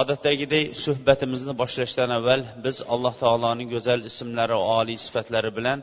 [0.00, 5.78] Odatdagidek suhbatimizni boshlashdan avval biz alloh taoloning go'zal ismlari va oliy sifatlari bilan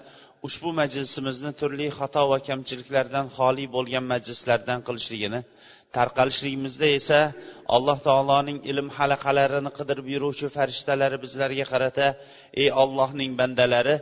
[0.48, 5.40] ushbu majlisimizni turli xato va kamchiliklardan xoli bo'lgan majlislardan qilishligini
[5.98, 7.20] tarqalishligimizda esa
[7.76, 12.08] alloh taoloning ilm halaqalarini qidirib yuruvchi farishtalari bizlarga qarata
[12.62, 13.96] ey ollohning bandalari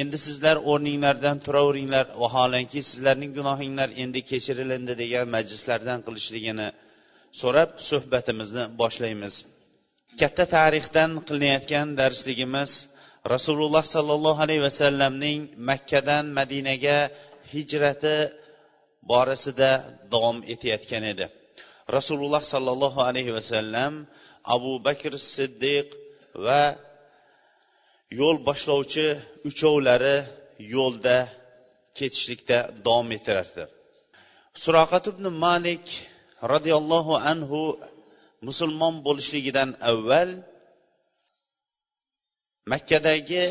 [0.00, 6.68] endi sizlar o'rninglardan turaveringlar vaholanki sizlarning gunohinglar endi kechirilindi degan majlislardan qilishligini
[7.40, 9.34] so'rab suhbatimizni boshlaymiz.
[10.20, 12.72] Katta tarixdan qilinayotgan darsligimiz
[13.34, 16.98] rasululloh sollallohu alayhi vasallamning makkadan madinaga
[17.52, 18.16] hijrati
[19.10, 19.72] borasida
[20.12, 21.26] davom etayotgan edi.
[21.96, 23.92] Rasululloh sollallohu alayhi vasallam
[24.54, 25.88] abu bakr siddiq
[26.46, 26.62] va
[28.20, 29.06] yo'l boshlovchi
[29.48, 30.16] uchovlari
[30.74, 31.18] yo'lda
[31.98, 33.64] ketishlikda davom etardi
[34.62, 35.86] suroqat ibn malik
[36.52, 37.60] roziyallohu anhu
[38.46, 40.30] musulmon bo'lishligidan avval
[42.72, 43.44] makkadagi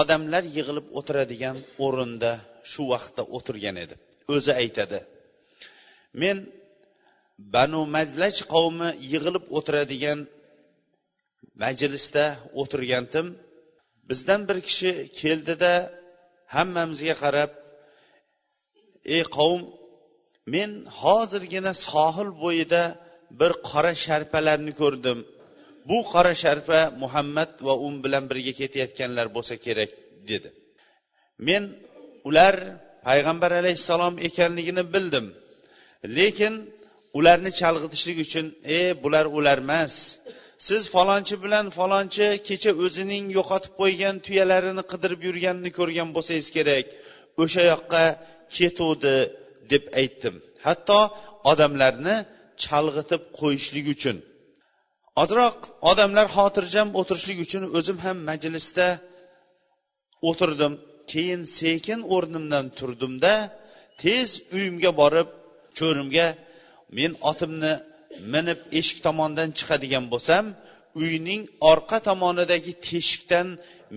[0.00, 2.32] odamlar yig'ilib o'tiradigan o'rinda
[2.70, 3.94] shu vaqtda o'tirgan edi.
[4.34, 4.98] O'zi aytadi
[6.22, 6.36] men
[7.54, 10.18] banu majlaj qavmi yig'ilib o'tiradigan
[11.62, 12.24] majlisda
[12.60, 13.26] o'tirgandim.
[14.08, 15.72] Bizdan bir kishi keldida
[16.54, 17.50] hammamizga qarab
[19.14, 19.62] ey qavm
[20.54, 22.82] men hozirgina sohil bo'yida
[23.40, 25.18] bir qora sharpalarni ko'rdim.
[25.88, 29.90] Bu qora sharpa muhammad va un bilan birga ketayotganlar bo'lsa kerak
[30.30, 30.48] dedi.
[31.46, 31.62] Men
[32.28, 32.54] ular
[33.06, 35.26] payg'ambar alayhissalom ekanligini bildim.
[36.16, 36.54] Lekin
[37.18, 38.46] ularni chalg'itishlik uchun
[38.78, 39.94] e bular ular emas.
[40.66, 46.86] Siz falonchi bilan falonchi kecha o'zining yo'qotib qo'ygan tuyalarini qidirib yurganini ko'rgan bo'lsangiz kerak.
[47.42, 48.04] O'sha yoqqa
[48.56, 49.16] ketuvdi
[49.72, 50.34] deb aytdim.
[50.66, 51.00] Hatto
[51.50, 52.16] odamlarni
[52.62, 54.16] chalg'itib qo'yishlik uchun.
[55.22, 55.58] Ozroq
[55.90, 58.88] odamlar xotirjam o'tirishlik uchun o'zim ham majlisda
[60.28, 60.72] o'tirdim.
[61.12, 63.34] Keyin sekin o'rnimdan turdimda
[64.02, 65.28] tez uyimga borib
[65.78, 66.26] cho'rimga
[66.96, 67.72] men otimni
[68.34, 70.44] minib eshik tomondan chiqadigan bo'lsam
[71.02, 71.42] uyning
[71.72, 73.48] orqa tomonidagi teshikdan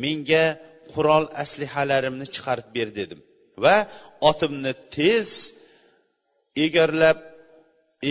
[0.04, 0.46] menga
[0.94, 3.20] qurol aslihalarimni chiqarib ber dedim
[3.64, 3.78] va
[4.30, 5.28] otimni tez
[6.66, 7.18] egarlab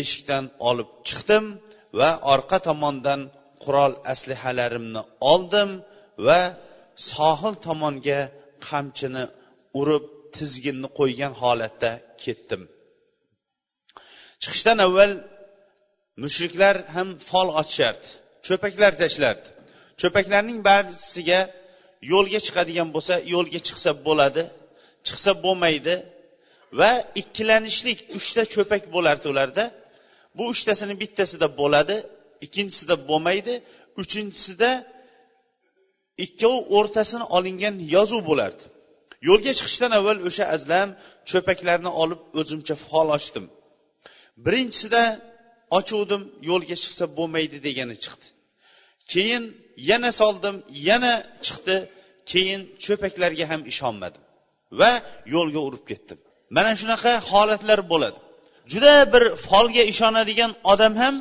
[0.01, 1.45] eshikdan olib chiqdim
[1.99, 3.21] va orqa tomondan
[3.65, 5.71] qurol aslihalarimni oldim
[6.27, 6.41] va
[7.11, 8.21] sohil tomonga
[8.69, 9.25] qamchini
[9.81, 10.05] urib
[10.37, 11.91] tizginni qo'ygan holatda
[12.23, 12.63] ketdim.
[14.43, 15.13] Chiqishdan avval
[16.23, 18.09] mushriklar ham fol ochishardi
[18.47, 19.47] cho'paklar tashlardi.
[20.01, 21.41] Cho'paklarning barchasiga
[22.13, 24.43] yo'lga chiqadigan bo'lsa yo'lga chiqsa bo'ladi
[25.07, 25.95] chiqsa bo'lmaydi
[26.81, 26.91] va
[27.21, 29.65] ikkilanishlik uchta cho'pak bo'lardi ularda.
[30.37, 31.97] Bu uchtasini bittasida bo'ladi
[32.47, 33.55] ikkinchisida bo'lmaydi
[34.01, 34.71] uchinchisida
[36.25, 38.65] ikkovi o'rtasini olingan yozuv bo'lardi.
[39.29, 40.89] Yo'lga chiqishdan avval o'sha azlam
[41.31, 43.45] cho'paklarni olib o'zimcha fol ochdim.
[44.45, 45.03] Birinchisida
[45.79, 48.27] ochuvdim yo'lga chiqsa bo'lmaydi degani chiqdi.
[49.13, 49.45] Keyin
[49.91, 50.57] yana soldim
[50.89, 51.15] yana
[51.47, 51.77] chiqdi
[52.31, 54.23] keyin cho'paklarga ham ishonmadim
[54.81, 54.93] va
[55.35, 56.19] yo'lga urib ketdim.
[56.57, 58.19] Mana shunaqa holatlar bo'ladi.
[58.73, 61.17] Juda bir folga ishonadigan odam ham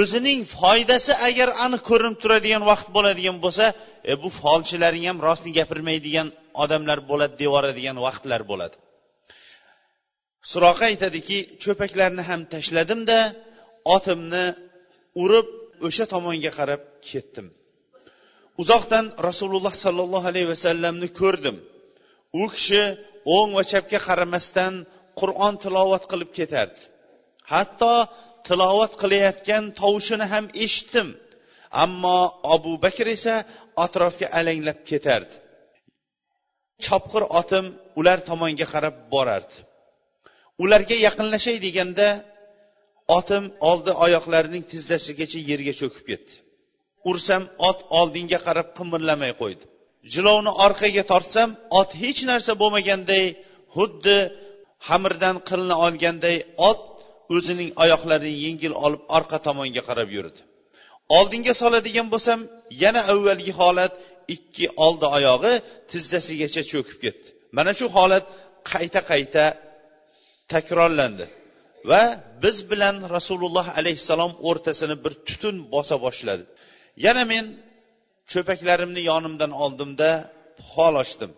[0.00, 3.66] o'zining foydasi agar aniq ko'rinib turadigan vaqt bo'ladigan bo'lsa
[4.10, 6.28] e, bu folchilaring ham rostni gapirmaydigan
[6.62, 8.76] odamlar bo'ladi deyoradigan vaqtlar bo'ladi.
[10.50, 13.18] Suroqa aytadiki cho'paklarni ham tashladimda
[13.96, 14.46] otimni
[15.22, 15.48] urib
[15.86, 17.46] o'sha tomonga qarab ketdim.
[18.62, 21.56] Uzoqdan rasululloh sollallohu alayhi vasallamni ko'rdim.
[22.42, 22.82] U kishi
[23.36, 24.74] o'ng va chapga qaramasdan
[25.20, 26.80] qur'on tilovat qilib ketardi.
[27.52, 27.94] Hatto
[28.46, 31.08] tilovat qilayotgan tovushini ham eshitdim.
[31.84, 32.18] Ammo
[32.54, 33.34] abu bakr esa
[33.84, 35.34] atrofga alanglab ketardi.
[36.84, 37.64] Chopqir otim
[38.00, 39.56] ular tomonga qarab borardi.
[40.62, 42.08] Ularga yaqinlashay deganda
[43.18, 46.34] otim oldi oyoqlarining tizzasigacha yerga cho'kib ketdi.
[47.10, 49.64] Ursam ot oldinga qarab qimirlamay qo'ydi.
[50.12, 51.50] Jilovni orqaga tortsam
[51.80, 53.24] ot hech narsa bo'lmaganday
[53.76, 54.18] xuddi
[54.88, 56.36] xamirdan qilni olganday
[56.70, 56.80] ot
[57.36, 60.40] o'zining oyoqlarini yengil olib orqa tomonga qarab yurdi.
[61.18, 62.40] Oldinga soladigan bo'lsam
[62.82, 63.92] yana avvalgi holat
[64.34, 65.54] ikki oldi oyog'i
[65.90, 67.28] tizzasigacha cho'kib ketdi.
[67.56, 68.26] Mana shu holat
[68.72, 69.44] qayta qayta
[70.52, 71.26] takrorlandi
[71.90, 72.02] va
[72.42, 76.44] biz bilan rasululloh alayhissalom o'rtasini bir tutun bosa boshladi.
[77.06, 77.44] Yana men
[78.32, 80.10] cho'paklarimni yonimdan oldimda
[80.72, 81.30] fol ochdim.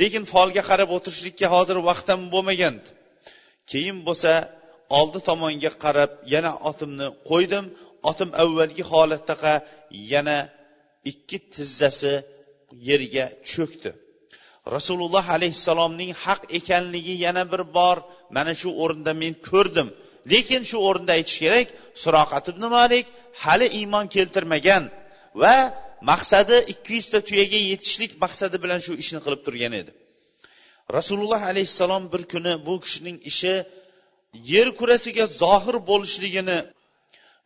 [0.00, 2.76] Lekin folga qarab o'tirishlikka hozir vaqtim bo'lmagan.
[3.70, 4.32] Keyin bo'lsa
[4.98, 7.64] oldi tomonga qarab yana otimni qo'ydim.
[8.10, 9.54] Otim avvalgi holatdaqa
[10.12, 10.38] yana
[11.10, 12.14] ikki tizzasi
[12.88, 13.90] yerga cho'kdi.
[14.74, 17.96] Rasululloh alayhissalomning haq ekanligi yana bir bor.
[18.36, 19.88] Mana shu o'rinda men ko'rdim.
[20.32, 21.68] Lekin shu o'rinda aytish kerak
[22.02, 23.06] suroqat ibn malik
[23.42, 24.84] hali iymon keltirmagan
[25.42, 25.56] va
[26.10, 29.92] maqsadi ikki yuzta tuyaga yetishlik maqsadi bilan shu ishni qilib turgan edi.
[30.96, 33.54] Rasululloh alayhissalom bir kuni bu kishining ishi
[34.52, 36.58] yer kurasiga zohir bo'lishligini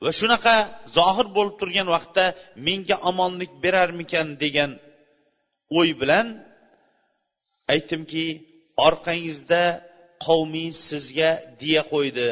[0.04, 0.56] va shunaqa
[0.98, 2.24] zohir bo'lib turgan vaqtda
[2.66, 4.70] menga omonlik berarmikan degan
[5.78, 6.26] o'y bilan
[7.74, 8.26] aytdimki
[8.86, 9.64] orqangizda
[10.26, 11.30] qavmingiz sizga
[11.60, 12.28] diya qo'ydi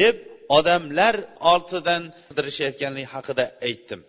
[0.00, 0.16] deb
[0.58, 1.14] odamlar
[1.54, 4.00] ortidan qidirishayotganligi haqida aytdim.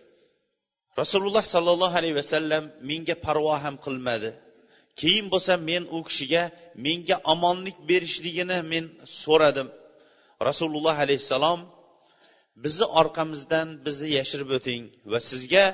[1.00, 4.30] Rasululloh sollallohu alayhi vasallam menga parvo ham qilmadi.
[5.00, 6.42] Keyin bo'lsa men u kishiga
[6.86, 8.84] menga omonlik berishligini men
[9.22, 9.68] so'radim.
[10.48, 11.60] Rasululloh alayhissalom
[12.64, 15.64] bizni orqamizdan bizni yashirib o'ting va sizga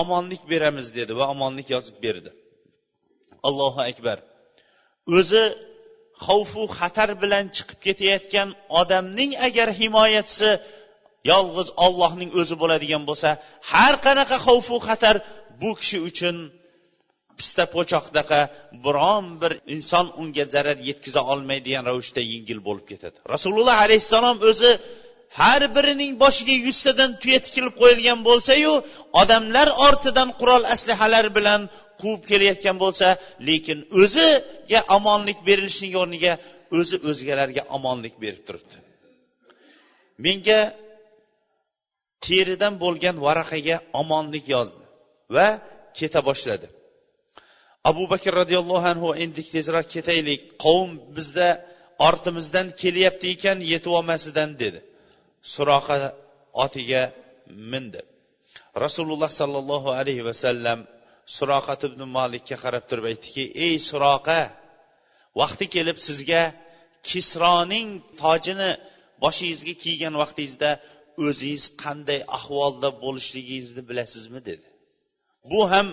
[0.00, 2.30] omonlik beramiz dedi va omonlik yozib berdi.
[3.48, 4.18] Allohu akbar.
[5.18, 5.44] O'zi
[6.26, 8.48] xavfu xatar bilan chiqib ketayotgan
[8.80, 10.50] odamning agar himoyachisi
[11.30, 13.28] yolg'iz ollohning o'zi bo'ladigan bo'lsa
[13.72, 15.16] har qanaqa xavfu xatar
[15.60, 16.36] bu kishi uchun
[17.38, 18.40] pista po'choqdaqa
[18.84, 23.16] biron bir inson unga zarar yetkaza olmaydigan ravishda yengil bo'lib ketadi.
[23.34, 24.70] Rasululloh alayhissalom o'zi
[25.40, 28.72] har birining boshiga yuztadan tuya tikilib qo'yilgan bo'lsayu
[29.22, 31.60] odamlar ortidan qurol aslahalar bilan
[32.00, 33.08] quvib kelayotgan bo'lsa
[33.48, 36.32] lekin o'ziga omonlik berilishning o'rniga
[36.78, 38.76] o'zi o'zgalarga omonlik berib turibdi.
[40.24, 40.60] Menga
[42.26, 44.84] teridan bo'lgan varaqaga omonlik yozdi
[45.36, 45.48] va
[45.98, 46.66] keta boshladi.
[47.90, 51.48] Abu bakr roziyallohu anhu endi tezroq ketaylik qavm bizda
[52.08, 54.80] ortimizdan kelyapti ekan yetib olmasidan dedi.
[55.54, 55.96] Suroqa
[56.64, 57.02] otiga
[57.72, 58.00] mindi.
[58.84, 60.78] Rasululloh sollallohu alayhi vasallam
[61.36, 64.40] suroqat ibn molikka qarab turib aytdiki ey suroqa
[65.40, 66.42] vaqti kelib sizga
[67.08, 67.88] kisroning
[68.22, 68.70] tojini
[69.24, 70.70] boshingizga kiygan vaqtingizda
[71.26, 74.66] o'zingiz qanday ahvolda bo'lishligingizni bilasizmi dedi.
[75.50, 75.86] Bu ham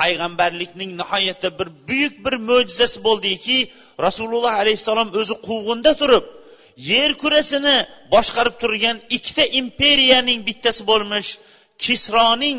[0.00, 3.58] payg'ambarlikning nihoyatda bir buyuk bir mo'jizasi bo'ldiki
[4.06, 6.24] rasululloh alayhissalom o'zi quvg'inda turib
[6.92, 7.76] yer kurasini
[8.14, 11.30] boshqarib turgan ikkita imperiyaning bittasi bo'lmish
[11.84, 12.58] kisroning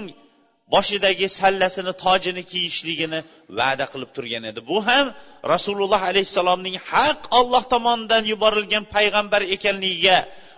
[0.74, 3.20] boshidagi sallasini tojini kiyishligini
[3.60, 4.60] va'da qilib turgan edi.
[4.72, 5.06] Bu ham
[5.54, 10.18] rasululloh alayhissalomning haq olloh tomonidan yuborilgan payg'ambar ekanligiga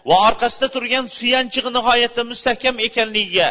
[0.10, 3.48] va orqasida turgan suyanchig'i nihoyatda mustahkam ekanligiga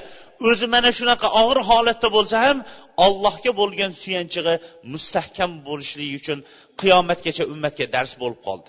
[0.48, 2.58] o'zi mana shunaqa og'ir holatda bo'lsa ham
[3.06, 4.54] allohga bo'lgan suyanchig'i
[4.92, 6.38] mustahkam bo'lishligi uchun
[6.80, 8.68] qiyomatgacha ummatga dars bo'lib qoldi.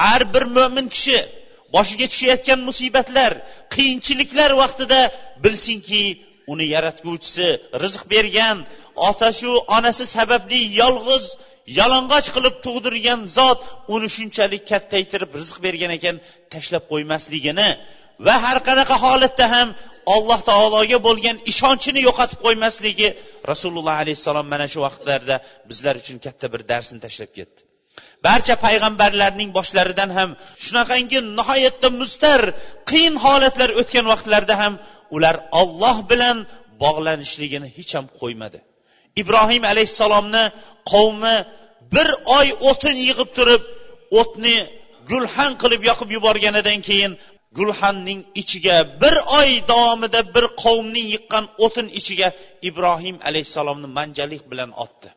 [0.00, 1.18] Har bir mo'min kishi
[1.74, 3.32] boshiga tushayotgan musibatlar
[3.74, 5.00] qiyinchiliklar vaqtida
[5.44, 6.02] bilsinki
[6.52, 7.48] uni yaratguvchisi
[7.82, 8.56] rizq bergan
[9.10, 11.24] otasi onasi sababli yolg'iz
[11.78, 13.60] yalang'och qilib tug'dirgan zot
[13.94, 16.16] uni shunchalik kattaytirib rizq bergan ekan
[16.52, 17.68] tashlab qo'ymasligini
[18.26, 19.68] va har qanaqa holatda ham
[20.14, 23.08] alloh taologa bo'lgan ishonchini yo'qotib qo'ymasligi
[23.50, 25.36] rasululloh alayhissalom mana shu vaqtlarda
[25.70, 27.60] bizlar uchun katta bir darsni tashlab ketdi.
[28.26, 30.30] Barcha payg'ambarlarning boshlaridan ham
[30.64, 32.40] shunaqangi nihoyatda mustar
[32.90, 34.74] qiyin holatlar o'tgan vaqtlarda ham
[35.16, 36.36] ular olloh bilan
[36.82, 38.58] bog'lanishligini hech ham qo'ymadi.
[39.20, 40.44] Ibrohim alayhissalomni
[40.92, 41.36] qavmi
[41.94, 43.62] bir oy o'tin yig'ib turib
[44.20, 44.56] o'tni
[45.10, 47.12] gulxan qilib yoqib yuborganidan keyin
[47.58, 52.28] gulxanning ichiga bir oy davomida bir qavmning yiqqan o'tin ichiga
[52.68, 55.08] ibrohim alayhissalomni manjalik bilan otdi.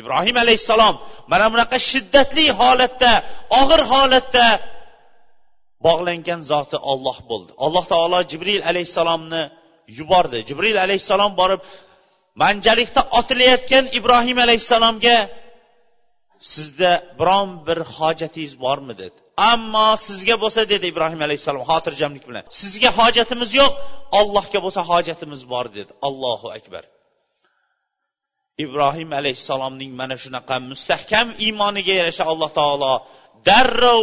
[0.00, 0.94] Ibrohim alayhissalom
[1.32, 3.12] mana bunaqa shiddatli holatda
[3.60, 4.46] og'ir holatda
[5.86, 7.52] bog'langan zoti olloh bo'ldi.
[7.64, 9.42] Alloh taolo jibril alayhissalomni
[9.98, 10.38] yubordi.
[10.48, 11.60] Jibril alayhissalom borib
[12.42, 15.16] manjalikda otilayotgan ibrohim alayhissalomga
[16.52, 18.94] sizda biron bir hojatingiz bormi?
[19.02, 19.18] dedi.
[19.52, 23.72] Ammo sizga bo'lsa dedi ibrohim alayhissalom xotirjamlik bilan sizga hojatimiz yo'q
[24.20, 25.92] ollohga bo'lsa hojatimiz bor dedi.
[26.08, 26.84] Allohu akbar.
[28.64, 32.94] Ibrohim alayhissalomning mana shunaqa mustahkam iymoniga yarasha alloh taolo
[33.48, 34.02] darrov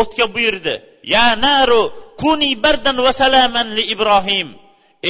[0.00, 0.74] o'tga buyurdi.
[1.14, 1.82] Ya naru
[2.22, 4.48] kuni bardan va salaman li ibrohim.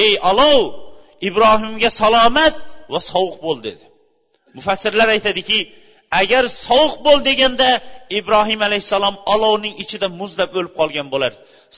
[0.04, 0.60] Ey olov
[1.28, 2.54] ibrohimga salomat
[2.92, 3.84] va sovuq bo'l dedi.
[4.56, 5.60] Mufassirlar aytadiki
[6.20, 7.68] agar sovuq bo'l deganda
[8.18, 11.32] ibrohim alayhissalom olovning ichida muzlab o'lib qolgan bo'lar.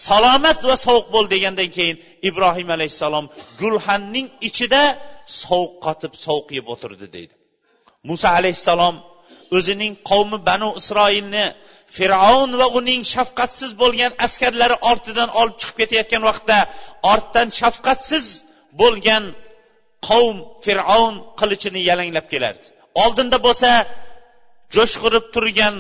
[0.08, 1.96] Salomat va sovuq bo'l degandan keyin
[2.28, 3.24] ibrohim alayhissalom
[3.60, 4.82] gulxanning ichida
[5.42, 7.34] sovuq qotib sovuq yeb o'tirdi deydi
[8.08, 8.96] muso alayhissalom
[9.56, 11.46] o'zining qavmi banu isroilni
[11.96, 16.58] fir'avn va uning shafqatsiz bo'lgan askarlari ortidan olib chiqib ketayotgan vaqtda
[17.12, 18.26] ortdan shafqatsiz
[18.80, 19.24] bo'lgan
[20.08, 22.66] qavm fir'avn qilichini yalanglab kelardi.
[23.04, 23.70] Oldinda bo'lsa
[24.74, 25.74] jo'shqirib turgan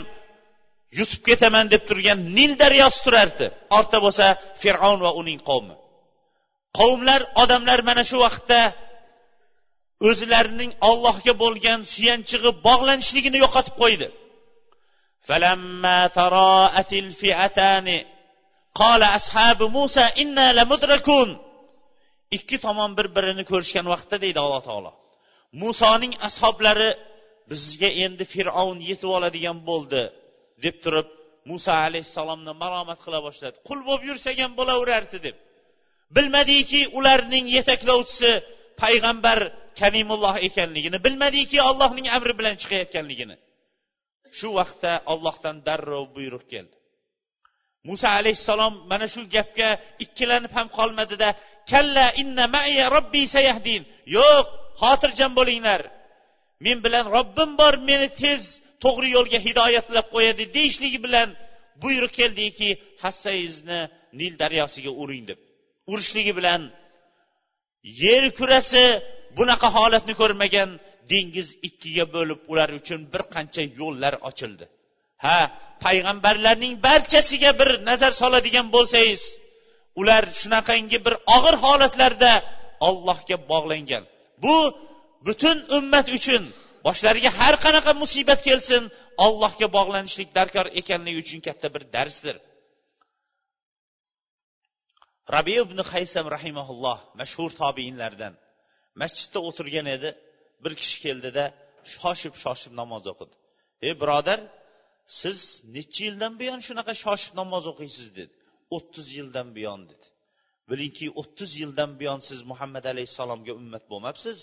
[0.98, 3.46] yutib ketaman deb turgan nil daryosi turardi.
[3.78, 4.26] Ortda bo'lsa
[4.62, 5.74] fir'avn va uning qavmi.
[6.78, 8.60] Qavmlar odamlar mana shu vaqtda
[10.08, 14.08] o'zlarining ollohga bo'lgan suyanchig'i bog'lanishligini yo'qotib qo'ydi.
[18.80, 21.28] Qala ashabi musa inna lamudrakun
[22.36, 24.92] ikki tomon bir birini ko'rishgan vaqtda deydi alloh taolo.
[25.62, 26.90] Musoning ashoblari
[27.50, 30.02] bizga endi fir'avn yetib oladigan bo'ldi
[30.64, 31.08] deb turib
[31.50, 33.56] muso alayhissalomni malomat qila boshladi.
[33.68, 35.36] Qul bo'lib yursak ham bo'laverardi deb.
[36.16, 38.32] Bilmadiki ularning yetaklovchisi
[38.82, 39.38] payg'ambar
[39.80, 43.36] kalimulloh ekanligini bilmadiki allohning amri bilan chiqayotganligini.
[44.38, 46.74] Shu vaqtda ollohdan darrov buyruq keldi.
[47.88, 49.68] Muso alayhissalom mana shu gapga
[50.04, 51.28] ikkilanib ham qolmadida
[51.70, 53.82] kalla inna maya robbi sayahdin.
[54.16, 54.46] Yo'q
[54.82, 55.80] xotirjam bo'linglar.
[56.64, 58.42] Men bilan robbim bor meni tez
[58.84, 61.28] to'g'ri yo'lga hidoyatlab qo'yadi deyishligi bilan
[61.82, 62.68] buyruq keldiki
[63.02, 63.80] hassangizni
[64.20, 65.38] nil daryosiga uring deb.
[65.92, 66.60] Urishligi bilan
[68.04, 68.84] yer kurasi
[69.38, 70.70] bunaqa holatni ko'rmagan
[71.12, 74.64] dengiz ikkiga bo'lib ular uchun bir qancha yo'llar ochildi.
[75.24, 75.40] Ha
[75.84, 79.22] payg'ambarlarning barchasiga bir nazar soladigan bo'lsangiz
[80.00, 82.32] ular shunaqangi bir og'ir holatlarda
[82.88, 84.04] ollohga bog'langan.
[84.44, 84.56] Bu
[85.26, 86.42] butun ummat uchun
[86.86, 88.82] boshlariga har qanaqa musibat kelsin
[89.26, 92.36] ollohga bog'lanishlik darkor ekanligi uchun katta bir darsdir.
[95.34, 98.32] Rabi ibn haysam rahimaulloh mashhur tobiinlardan
[99.00, 100.10] masjidda o'tirgan edi
[100.64, 101.44] bir kishi keldida
[101.92, 103.34] shoshib shoshib namoz o'qidi.
[103.86, 104.38] Ey birodar
[105.20, 105.38] siz
[105.74, 108.34] necha yildan buyon shunaqa shoshib namoz o'qiysiz dedi.
[108.76, 110.06] o'ttiz yildan buyon dedi.
[110.70, 114.38] Bilingki o'ttiz yildan buyon siz muhammad alayhissalomga ummat bo'lmabsiz.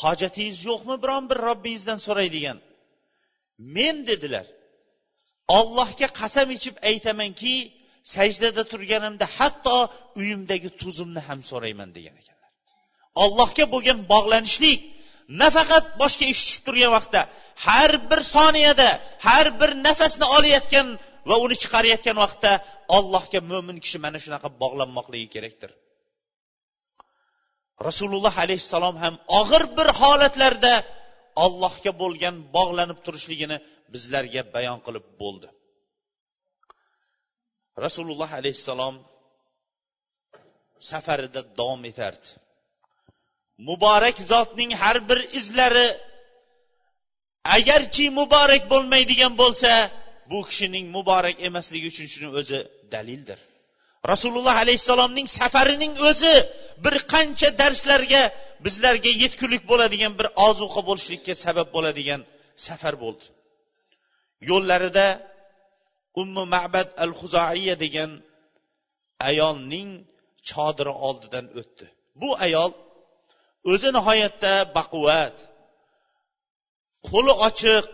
[0.00, 2.58] Hojatingiz yo'qmi biron bir robbingizdan so'raydigan?
[3.76, 4.46] Men dedilar
[5.58, 7.54] ollohga qasam ichib aytamanki
[8.14, 9.76] sajdada turganimda hatto
[10.20, 12.50] uyimdagi tuzimni ham so'rayman degan ekanlar.
[13.24, 14.80] Ollohga bo'lgan bog'lanishlik
[15.42, 17.20] nafaqat boshqa ish tushib turgan vaqtda
[17.66, 18.88] har bir soniyada
[19.26, 20.86] har bir nafasni olayotgan
[21.28, 22.52] va uni chiqarayotgan vaqtda
[22.96, 25.70] allohga mo'min kishi mana shunaqa bog'lanmoqligi kerakdir.
[27.88, 30.74] Rasululloh alayhissalom ham og'ir bir holatlarda
[31.44, 33.56] allohga bo'lgan bog'lanib turishligini
[33.92, 35.48] bizlarga bayon qilib bo'ldi.
[37.84, 38.94] Rasululloh alayhissalom
[40.90, 42.28] safarida davom etardi.
[43.68, 45.88] Muborak zotning har bir izlari
[47.56, 49.72] agarchi muborak bo'lmaydigan bo'lsa
[50.30, 52.58] bu kishining muborak emasligi uchun shuni o'zi
[52.94, 53.38] dalildir.
[54.12, 56.34] Rasululloh alayhissalomning safarining o'zi
[56.84, 58.22] bir qancha darslarga
[58.64, 62.20] bizlarga yetkulik bo'ladigan bir ozuqa bo'lishlikka sabab bo'ladigan
[62.66, 63.24] safar bo'ldi.
[64.50, 65.06] Yo'llarida
[66.22, 68.10] ummu mabad al huzoiya degan
[69.28, 69.88] ayolning
[70.48, 71.86] chodiri oldidan o'tdi.
[72.20, 72.70] Bu ayol
[73.70, 75.36] o'zi nihoyatda baquvvat.
[77.08, 77.90] Qo'li ochiq.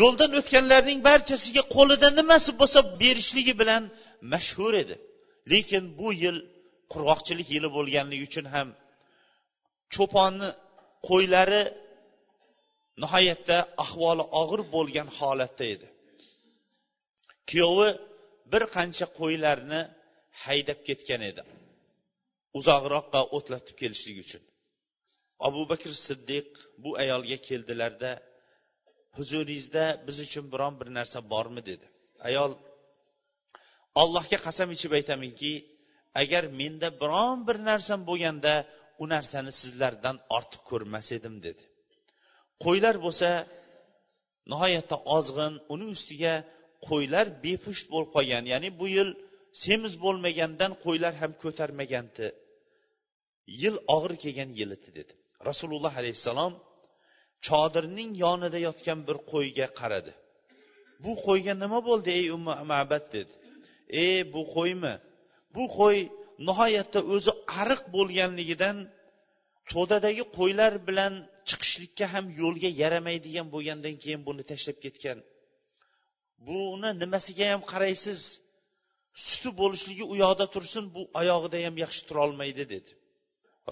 [0.00, 3.82] Yo'ldan o'tganlarning barchasiga qo'lida nimasi bo'lsa berishligi bilan
[4.32, 4.96] mashhur edi.
[5.52, 6.36] Lekin bu yil
[6.92, 8.68] qurg'oqchilik yili bo'lganligi uchun ham
[9.94, 10.50] cho'ponni
[11.08, 11.62] qo'ylari
[13.02, 15.86] nihoyatda ahvoli og'ir bo'lgan holatda edi.
[17.48, 17.88] Kuyovi
[18.52, 19.80] bir qancha qo'ylarni
[20.44, 21.42] haydab ketgan edi.
[22.58, 24.42] Uzoqroqqa o'tlatib kelishlik uchun.
[25.48, 26.48] Abu bakr siddiq
[26.82, 28.10] bu ayolga keldilarda
[29.16, 31.62] huzuringizda biz uchun biron bir narsa bormi?
[31.70, 31.86] dedi.
[32.28, 32.52] Ayol
[34.02, 35.52] allohga qasam ichib aytamanki
[36.22, 38.54] agar menda biron bir narsam bo'lganda
[39.02, 41.62] u narsani sizlardan ortiq ko'rmas edim dedi.
[42.64, 43.30] Qo'ylar bo'lsa
[44.52, 46.34] nihoyatda ozg'in uning ustiga
[46.88, 48.44] qo'ylar bepusht bo'lib qolgan.
[48.52, 49.10] Ya'ni bu yil
[49.62, 52.26] semiz bo'lmagandan qo'ylar ham ko'tarmagandi
[53.62, 55.12] yil og'ir kelgan yil edi dedi.
[55.48, 56.52] Rasululloh alayhissalom
[57.46, 60.12] chodirning yonida yotgan bir qo'yga qaradi.
[61.04, 63.32] Bu qo'yga nima bo'ldi ey umma mabad dedi.
[64.04, 64.94] E bu qo'ymi?
[65.54, 65.98] Bu qo'y
[66.48, 68.76] nihoyatda o'zi ariq bo'lganligidan
[69.72, 71.14] to'dadagi qo'ylar bilan
[71.48, 75.18] chiqishlikka ham yo'lga yaramaydigan bo'lgandan keyin buni tashlab ketgan.
[76.46, 78.20] Buni nimasiga ham qaraysiz?
[79.26, 82.90] Suti bo'lishligi u yoqda tursin bu oyog'ida ham yaxshi turolmaydi dedi.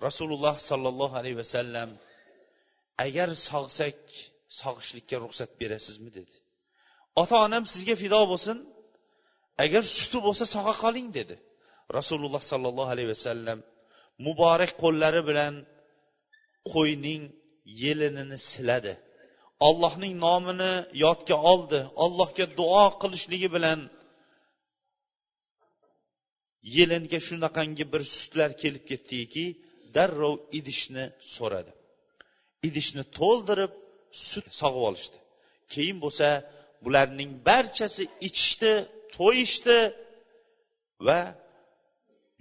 [0.07, 1.91] Rasululloh sollallohu alayhi vasallam
[3.07, 3.99] agar sog'sak
[4.61, 6.11] sog'ishlikka ruxsat berasizmi?
[6.19, 6.37] dedi.
[7.23, 8.57] Ota onam sizga fido bo'lsin.
[9.65, 11.37] Agar suti bo'lsa sog'a qoling dedi.
[11.99, 13.59] Rasululloh sollallohu alayhi vasallam
[14.27, 15.55] muborak qo'llari bilan
[16.73, 17.23] qo'yning
[17.83, 18.95] yelinini siladi.
[19.69, 20.73] Allohning nomini
[21.05, 21.81] yodga oldi.
[22.05, 23.79] Allohga duo qilishligi bilan
[26.77, 29.45] yelinga shunaqangi bir sutlar kelib ketdiki
[29.97, 31.05] darrov idishni
[31.37, 31.73] so'radi.
[32.69, 33.73] Idishni to'ldirib
[34.29, 35.19] sut sog'ib olishdi.
[35.73, 36.29] Keyin bo'lsa
[36.85, 38.73] bularning barchasi ichishdi
[39.17, 39.79] to'yishdi
[41.07, 41.21] va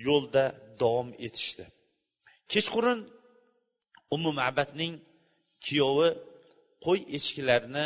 [0.08, 0.46] yo'lda
[0.82, 1.64] davom etishdi.
[2.54, 3.00] Kechqurun
[4.16, 4.94] umu mabadning
[5.66, 6.10] kuyovi
[6.86, 7.86] qo'y echkilarni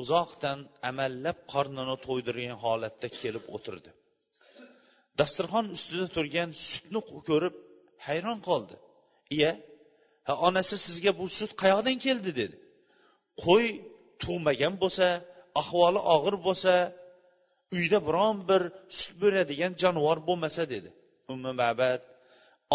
[0.00, 0.58] uzoqdan
[0.90, 3.90] amallab qornini to'ydirgan holatda kelib o'tirdi.
[5.18, 7.54] Dasturxon ustida turgan sutni ko'rib
[8.06, 8.74] hayron qoldi.
[9.36, 9.52] Iya
[10.26, 12.30] ha onasi sizga bu sut qayoqdan keldi?
[12.40, 12.56] dedi.
[13.44, 13.66] Qo'y
[14.22, 15.06] tug'magan bo'lsa
[15.60, 16.74] ahvoli og'ir bo'lsa
[17.76, 18.62] uyda biron bir
[18.98, 20.90] sut beradigan jonivor bo'lmasa dedi.
[21.32, 22.02] Ummi mabad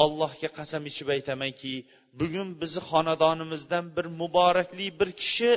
[0.04, 1.74] allohga qasam ichib aytamanki
[2.20, 5.52] bugun bizni xonadonimizdan bir muborakli bir kishi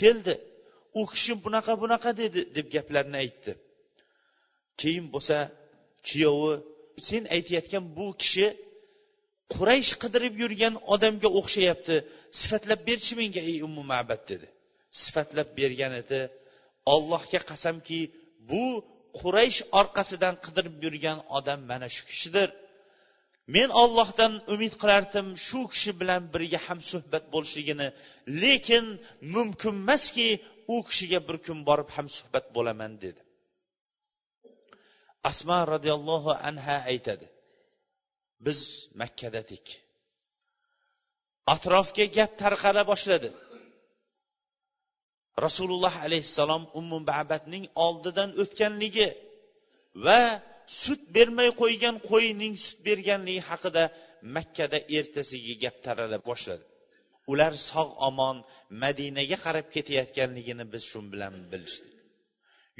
[0.00, 0.34] keldi.
[1.00, 3.52] U kishi bunaqa bunaqa dedi deb gaplarni aytdi.
[4.80, 5.36] Keyin bo'lsa
[6.08, 6.52] kuyovi
[7.08, 8.46] sen aytayotgan bu kishi
[9.54, 11.96] quraysh qidirib yurgan odamga o'xshayapti.
[12.40, 14.46] Sifatlab berchi menga ey ummu mabad dedi.
[15.02, 16.20] Sifatlab bergan edi.
[16.94, 18.00] Ollohga qasamki
[18.50, 18.64] bu
[19.18, 22.48] quraysh orqasidan qidirib yurgan odam mana shu kishidir.
[23.54, 27.88] Men ollohdan umid qilardim shu kishi bilan birga hamsuhbat bo'lishligini
[28.42, 28.84] lekin
[29.34, 30.28] mumkin emaski
[30.74, 33.20] u kishiga bir kun borib hamsuhbat bo'laman dedi.
[35.30, 37.26] Asma roziyallohu anha aytadi.
[38.46, 38.60] Biz
[39.00, 39.66] makkadadik
[41.54, 43.30] atrofga gap tarqala boshladi.
[45.46, 49.08] Rasululloh alayhissalom ummu babatning oldidan o'tganligi
[50.06, 50.20] va
[50.82, 53.84] sut bermay qo'ygan qo'yning sut berganligi haqida
[54.36, 56.64] makkada ertasiga gap tarala boshladi.
[57.32, 58.36] Ular sog' omon
[58.82, 61.94] madinaga qarab ketayotganligini biz shu bilan bilishdik.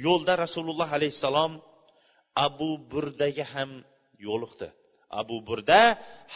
[0.04, 1.52] Yo'lda rasululloh alayhissalom
[2.46, 3.70] abu burdaga ham
[4.26, 4.68] yo'liqdi.
[5.20, 5.80] Abu burda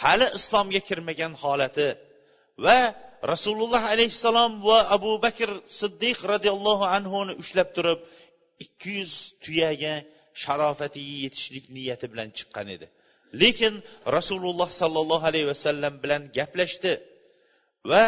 [0.02, 1.88] hali islomga kirmagan holati
[2.64, 2.78] va
[3.32, 5.48] rasululloh alayhissalom va abu bakr
[5.80, 8.00] siddiq roziyallohu anhuni ushlab turib
[8.64, 9.94] ikki yuz tuyaga
[10.42, 12.86] sharofatiga yetishlik niyati bilan chiqqan edi.
[13.42, 13.74] Lekin
[14.16, 16.92] rasululloh sollallohu alayhi vasallam bilan gaplashdi
[17.90, 18.06] va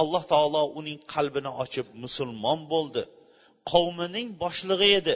[0.00, 3.02] alloh taolo uning qalbini ochib musulmon bo'ldi.
[3.72, 5.14] Qavmining boshlig'i edi.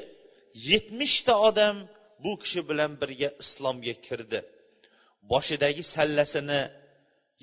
[0.71, 1.77] Yetmishta odam
[2.23, 4.41] bu kishi bilan birga islomga kirdi.
[5.31, 6.63] Boshidagi sallasini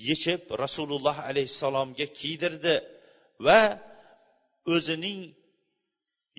[0.09, 2.75] yechib rasululloh alayhissalomga kiydirdi
[3.45, 3.61] va
[4.75, 5.19] o'zining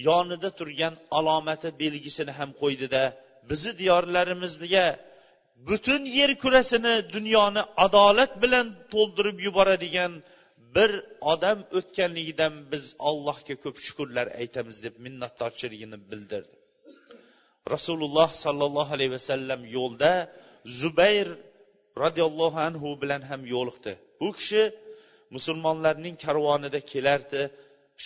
[0.09, 3.03] yonida turgan alomati belgisini ham qo'ydida
[3.51, 4.87] bizni diyorlarimizga
[5.69, 10.13] butun yer kurasini dunyoni adolat bilan to'ldirib yuboradigan
[10.77, 10.91] bir
[11.33, 16.58] odam o'tganligidan biz allohga ko'p shukurlar aytamiz deb minnatdorchiligini bildirdi.
[17.75, 20.13] Rasululloh sollallohu alayhi vasallam yo'lda
[20.81, 21.29] zubayr
[22.05, 23.93] roziyallohu anhu bilan ham yo'liqdi.
[24.21, 24.63] Bu kishi
[25.35, 27.43] musulmonlarning karvonida kelardi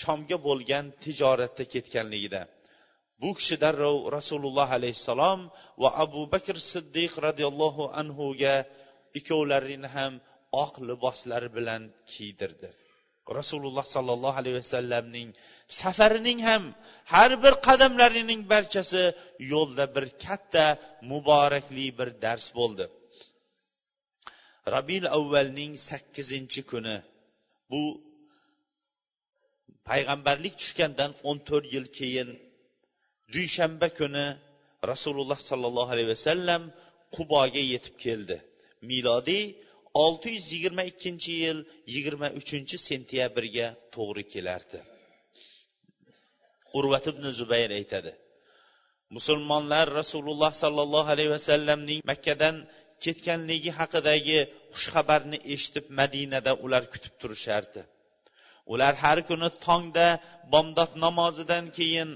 [0.00, 2.42] shomga bo'lgan tijoratda ketganligida.
[3.22, 5.40] Bu kishi darrov rasululloh alayhissalom
[5.82, 8.54] va abu bakr siddiq roziyallohu anhuga
[9.18, 10.12] ikkovlarini ham
[10.64, 12.68] oq liboslari bilan kiydirdi.
[13.38, 15.28] Rasululloh sollallohu alayhi vasallamning
[15.80, 16.64] safarining ham
[17.12, 19.02] har bir qadamlarining barchasi
[19.52, 20.66] yo'lda bir katta
[21.10, 22.84] muborakli bir dars bo'ldi.
[24.74, 26.96] Rabil avvalning sakkizinchi kuni
[27.70, 27.82] bu
[29.88, 32.28] payg'ambarlik tushgandan o'n to'rt yil keyin
[33.34, 34.26] dushanba kuni
[34.90, 36.62] rasululloh sollallohu alayhi vasallam
[37.16, 38.36] quboga yetib keldi.
[38.90, 39.44] Milodiy
[40.04, 41.58] olti yuz yigirma ikkinchi yil
[41.94, 44.78] yigirma uchinchi sentyabrga to'g'ri kelardi.
[46.78, 48.12] Urvat ibn zubayr aytadi
[49.16, 52.56] musulmonlar rasululloh sollallohu alayhi vasallamning makkadan
[53.04, 54.38] ketganligi haqidagi
[54.74, 57.82] xushxabarni eshitib madinada ular kutib turishardi.
[58.72, 60.08] Ular har kuni tongda
[60.52, 62.10] bomdod namozidan keyin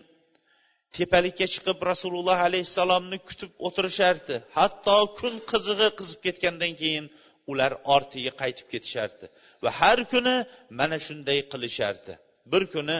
[0.96, 4.36] tepalikka chiqib rasululloh alayhissalomni kutib o'tirishardi.
[4.58, 7.04] Hatto kun qizig'i qizib ketgandan keyin
[7.52, 9.26] ular ortiga qaytib ketishardi.
[9.64, 10.36] Va har kuni
[10.78, 12.12] mana shunday qilishardi.
[12.52, 12.98] Bir kuni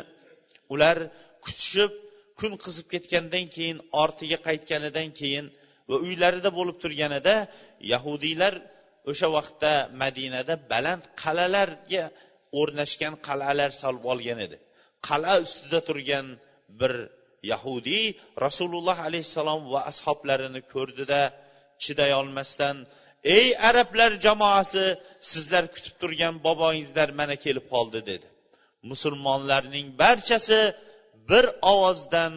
[0.75, 0.99] ular
[1.45, 1.93] kutishib
[2.39, 5.47] kun qizib ketgandan keyin ortiga qaytganidan keyin
[5.91, 7.35] va uylarida bo'lib turganida
[7.93, 8.55] yahudiylar
[9.11, 12.05] o'sha vaqtda madinada baland qal'alarga
[12.61, 14.57] o'rnashgan qal'alar solib olgan edi.
[15.09, 16.27] Qal'a ustida turgan
[16.81, 16.93] bir
[17.53, 18.05] yahudiy
[18.45, 21.21] rasululloh alayhissalom va ashoblarini ko'rdida
[21.83, 24.85] chidayolmasdan olmasdan ey arablar jamoasi
[25.31, 28.27] sizlar kutib turgan boboingizlar mana kelib qoldi dedi.
[28.91, 30.61] Musulmonlarning barchasi
[31.31, 32.35] bir ovozdan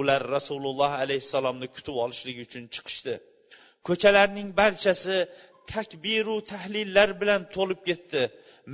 [0.00, 3.14] ular rasululloh alayhissalomni kutib olishlik uchun chiqishdi.
[3.88, 5.16] Ko'chalarning barchasi
[5.72, 8.22] takbiru tahlillar bilan to'lib ketdi.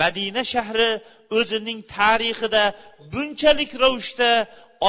[0.03, 0.91] Madina shahri
[1.39, 2.65] o'zining tarixida
[3.13, 4.31] bunchalik ravishda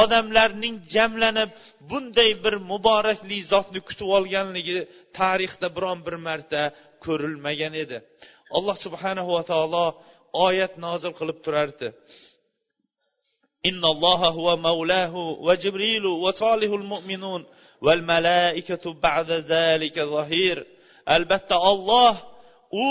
[0.02, 1.50] odamlarning jamlanib
[1.90, 4.80] bunday bir muborakli zotni kutib olganligi
[5.20, 6.62] tarixda biron bir marta
[7.06, 7.98] ko'rilmagan edi.
[8.58, 9.86] Alloh subhanahu va taolo
[10.48, 11.88] oyat nozil qilib turardi.
[13.70, 14.30] Innalloha
[15.64, 16.12] jibrilu
[16.44, 16.86] solihul
[18.14, 20.02] malaikatu ba'da zalika
[21.16, 22.14] albatta olloh
[22.86, 22.88] u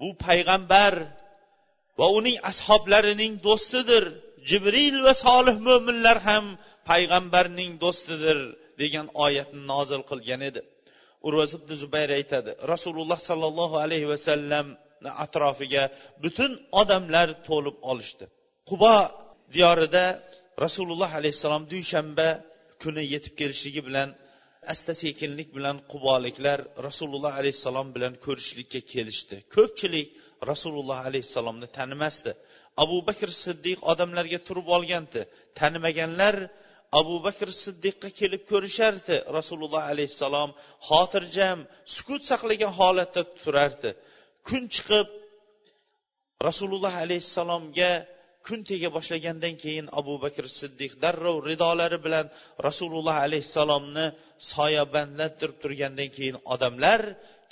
[0.00, 0.94] bu payg'ambar
[1.98, 4.04] va uning ashoblarining do'stidir.
[4.48, 6.44] Jibril va solih mo'minlar ham
[6.90, 8.38] payg'ambarning do'stidir.
[8.82, 10.60] Degan oyatni nozil qilgan edi.
[11.26, 15.84] Urvaz ibn zubayr aytadi rasululloh sollallohu alayhi vasallamni atrofiga
[16.24, 18.24] butun odamlar to'lib olishdi.
[18.70, 18.94] Qubo
[19.54, 20.04] diyorida
[20.64, 22.28] rasululloh alayhissalom dushanba
[22.82, 24.08] kuni yetib kelishligi bilan
[24.72, 29.36] asta sekinlik bilan quboliklar rasululloh alayhissalom bilan ko'rishlikka kelishdi.
[29.54, 30.08] Ko'pchilik
[30.50, 32.32] rasululloh alayhissalomni tanimasdi.
[32.82, 35.20] Abu bakr siddiq odamlarga turib olgandi
[35.60, 36.34] tanimaganlar
[37.00, 39.16] abu bakr siddiqqa kelib ko'rishardi.
[39.38, 40.50] Rasululloh alayhissalom
[40.88, 41.58] xotirjam
[41.94, 43.90] sukut saqlagan holatda turardi.
[44.48, 45.08] Kun chiqib
[46.48, 47.92] rasululloh alayhissalomga
[48.46, 52.26] kun tega boshlagandan keyin abu bakr siddiq darrov ridolari bilan
[52.68, 54.06] rasululloh alayhissalomni
[54.52, 57.00] soyabandlantirib turgandan keyin odamlar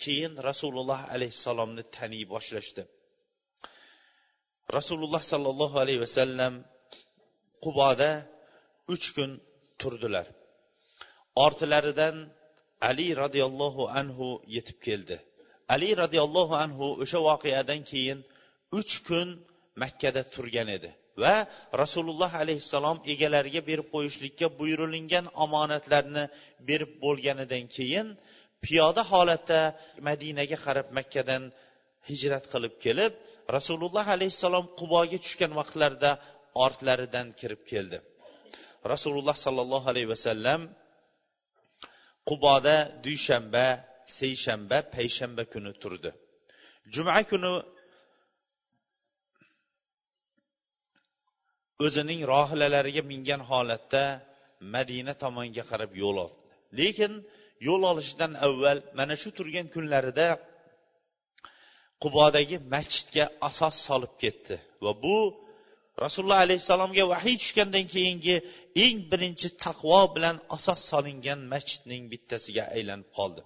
[0.03, 2.83] keyin rasululloh alayhissalomni taniy boshlashdi.
[4.79, 6.53] Rasululloh sollallohu alayhi vasallam
[7.65, 8.11] quboda
[8.95, 9.31] uch kun
[9.81, 10.27] turdilar.
[11.45, 12.17] Ortilaridan
[12.91, 15.17] ali roziyallohu anhu yetib keldi.
[15.75, 18.19] Ali roziyallohu anhu o'sha voqeadan keyin
[18.79, 19.29] uch kun
[19.83, 20.91] makkada turgan edi
[21.23, 21.35] va
[21.83, 26.25] rasululloh alayhissalom egalariga berib qo'yishlikka buyurilingan omonatlarni
[26.69, 28.07] berib bo'lganidan keyin
[28.65, 29.61] piyoda holatda
[30.09, 31.43] madinaga qarab makkadan
[32.09, 33.13] hijrat qilib kelib
[33.57, 36.11] rasululloh alayhissalom quboga tushgan vaqtlarida
[36.65, 37.99] ortlaridan kirib keldi.
[38.95, 40.61] Rasululloh sollallohu alayhi vasallam
[42.29, 43.67] quboda dushanba
[44.19, 46.11] seshanba payshanba kuni turdi.
[46.95, 47.53] Juma kuni
[51.85, 54.05] o'zining rohilalariga mingan holatda
[54.75, 56.37] madina tomonga qarab yo'l oldi.
[56.79, 57.13] Lekin
[57.69, 60.29] yo'l olishidan avval mana shu turgan kunlarida
[62.03, 65.17] qubodagi masjidga asos solib ketdi va bu
[66.05, 68.37] rasululloh alayhissalomga vahiy tushgandan keyingi
[68.85, 73.43] eng birinchi taqvo bilan asos solingan masjidning bittasiga aylanib qoldi.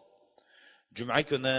[0.97, 1.55] Juma kuni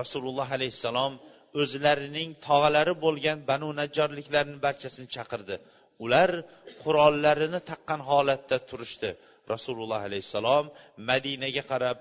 [0.00, 1.12] rasululloh alayhissalom
[1.60, 5.56] o'zlarining tog'alari bo'lgan banu najjorliklarni barchasini chaqirdi.
[6.04, 6.30] Ular
[6.82, 9.10] qurollarini taqqan holatda turishdi.
[9.54, 10.64] Rasululloh alayhissalom
[11.10, 11.98] madinaga qarab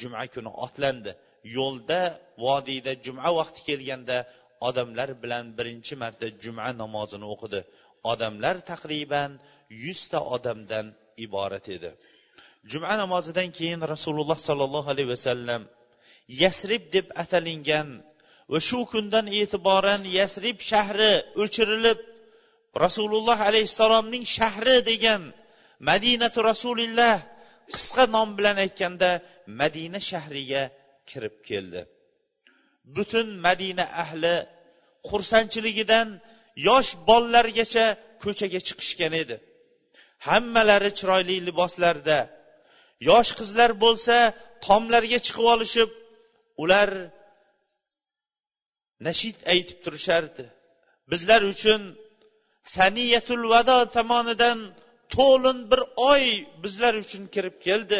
[0.00, 1.12] juma kuni otlandi.
[1.56, 2.00] Yo'lda
[2.44, 4.16] vodiyda juma vaqti kelganda
[4.68, 7.60] odamlar bilan birinchi marta juma namozini o'qidi.
[8.12, 9.30] Odamlar taqriban
[9.84, 10.86] yuzta odamdan
[11.24, 11.90] iborat edi.
[12.70, 15.62] Juma namozidan keyin rasululloh sollallohu alayhi vasallam
[16.42, 17.88] yasrib deb atalingan
[18.52, 22.00] va shu kundan e'tiboran yasrib shahri o'chirilib
[22.84, 25.22] rasululloh alayhissalomning shahri degan
[25.90, 27.16] madinatu rasulilloh
[27.74, 29.10] qisqa nom bilan aytganda
[29.60, 30.62] madina shahriga
[31.10, 31.80] kirib keldi.
[32.96, 34.36] Butun madina ahli
[35.08, 36.08] xursandchiligidan
[36.68, 37.86] yosh bolalargacha
[38.22, 39.36] ko'chaga chiqishgan edi.
[40.26, 42.18] Hammalari chiroyli liboslarda.
[43.08, 44.16] Yosh qizlar bo'lsa
[44.66, 45.90] tomlarga chiqib olishib
[46.62, 46.90] ular
[49.06, 50.44] nashid aytib turishardi.
[51.10, 51.80] Bizlar uchun
[52.76, 54.58] saniyatul vado tomonidan
[55.16, 55.80] to'lin bir
[56.12, 56.24] oy
[56.62, 57.98] bizlar uchun kirib keldi.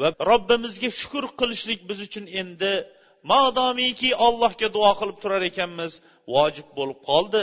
[0.00, 2.72] Va robbimizga shukur qilishlik biz uchun endi
[3.32, 5.92] madomiki allohga duo qilib turar ekanmiz
[6.34, 7.42] vojib bo'lib qoldi.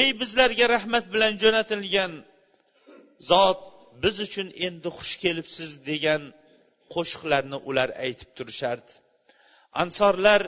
[0.00, 2.12] Ey bizlarga rahmat bilan jo'natilgan
[3.30, 3.60] zot
[4.02, 6.22] biz uchun endi xush kelibsiz degan
[6.94, 8.92] qo'shiqlarni ular aytib turishardi.
[9.82, 10.40] Ansorlar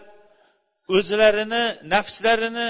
[0.97, 2.69] o'zlarini nafslarini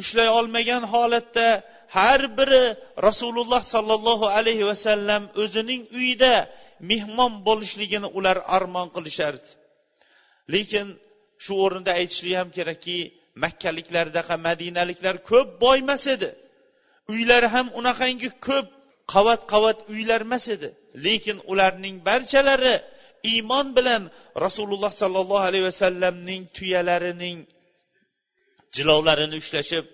[0.00, 1.48] ushlay olmagan holatda
[1.96, 2.64] har biri
[3.08, 6.34] rasululloh sollallohu alayhi vasallam o'zining uyida
[6.90, 9.48] mehmon bo'lishligini ular armon qilishardi.
[10.54, 10.86] Lekin
[11.44, 12.98] shu o'rinda aytishlik ham kerakki
[13.44, 16.30] makkaliklardaqa madinaliklar ko'p boymas edi.
[17.12, 18.66] Uylari ham unaqangi ko'p
[19.12, 20.68] qavat qavat uylar emas edi.
[21.06, 22.74] Lekin ularning barchalari
[23.32, 24.02] iymon bilan
[24.44, 27.38] rasululloh sollallohu alayhi vasallamning tuyalarining
[28.76, 29.84] jilovlarini ushlashib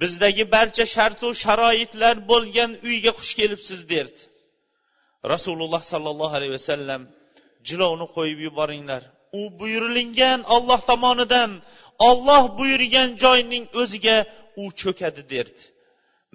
[0.00, 4.20] bizdagi barcha shartu sharoitlar bo'lgan uyga xush kelibsiz derdi.
[5.32, 7.02] Rasululloh sollallohu alayhi vasallam
[7.68, 9.02] jilovni qo'yib yuboringlar.
[9.40, 11.50] U buyurilingan olloh tomonidan
[12.08, 14.16] olloh buyurgan joyning o'ziga
[14.62, 15.62] u cho'kadi derdi.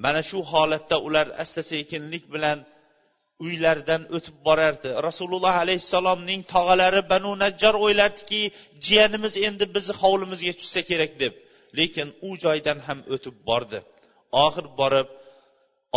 [0.03, 2.57] Mana shu holatda ular asta sekinlik bilan
[3.45, 4.89] uylaridan o'tib borardi.
[5.07, 8.41] Rasululloh alayhissalomning tog'alari banu najjar o'ylardiki
[8.85, 11.33] jiyanimiz endi bizni hovlimizga tushsa kerak deb.
[11.77, 13.79] Lekin u joydan ham o'tib bordi.
[14.45, 15.07] Oxir borib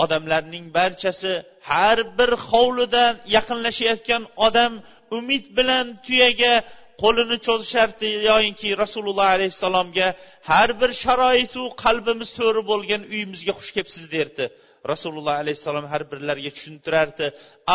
[0.03, 1.33] odamlarning barchasi
[1.71, 4.73] har bir hovlidan yaqinlashayotgan odam
[5.19, 6.55] umid bilan tuyaga
[7.03, 10.09] qo'lini cho'zishardi yoyinki rasululloh alayhissalomga
[10.51, 14.45] har bir sharoitu qalbimiz to'ri bo'lgan uyimizga xush kelibsiz derdi.
[14.93, 17.27] Rasululloh alayhissalom har birlariga tushuntirardi.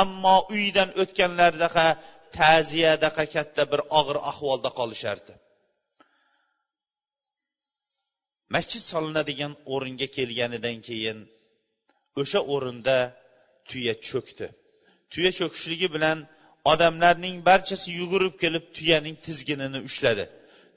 [0.02, 1.88] Ammo uydan o'tganlaridaqa
[2.38, 5.34] ta'ziyadaqa katta bir og'ir ahvolda qolishardi.
[8.56, 11.18] Masjid solinadigan o'ringa kelganidan keyin
[12.22, 12.98] o'sha o'rinda
[13.70, 14.48] tuya cho'kdi.
[15.14, 16.18] Tuya cho'kishligi bilan
[16.72, 20.26] odamlarning barchasi yugurib kelib tuyaning tizginini ushladi.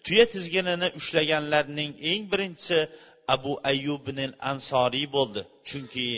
[0.04, 2.78] Tuya tizginini ushlaganlarning eng birinchisi
[3.34, 5.42] abu ayyubnil ansoriy bo'ldi.
[5.68, 6.08] Chunki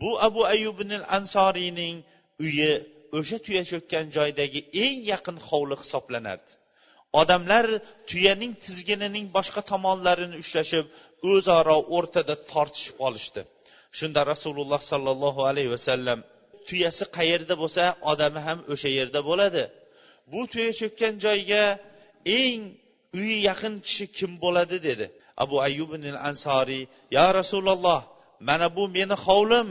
[0.00, 1.96] bu abu ayyubnil ansoriyning
[2.44, 2.72] uyi
[3.18, 6.50] o'sha tuya cho'kkan joydagi eng yaqin hovli hisoblanardi.
[7.20, 7.66] Odamlar
[8.10, 10.86] tuyaning tizginining boshqa tomonlarini ushlashib
[11.32, 13.40] o'zaro o'rtada tortishib qolishdi
[13.98, 16.18] shunda rasululloh sollallohu alayhi vasallam
[16.68, 19.62] tuyasi qayerda bo'lsa odami ham o'sha yerda bo'ladi.
[20.32, 21.64] Bu tuya cho'kkan joyga
[22.40, 22.60] eng
[23.18, 25.06] uyi yaqin kishi kim bo'ladi dedi.
[25.42, 25.90] Abu ayyub
[26.28, 26.82] ansoriy
[27.16, 28.00] yo rasululloh
[28.48, 29.68] mana bu meni hovlim.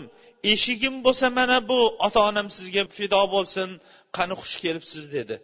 [0.53, 3.69] Eshigim bo'lsa mana bu ota onam sizga fido bo'lsin.
[4.17, 5.03] Qani xush kelibsiz?
[5.17, 5.35] dedi.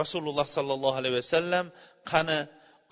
[0.00, 1.66] Rasululloh sollallohu alayhi vasallam
[2.10, 2.38] qani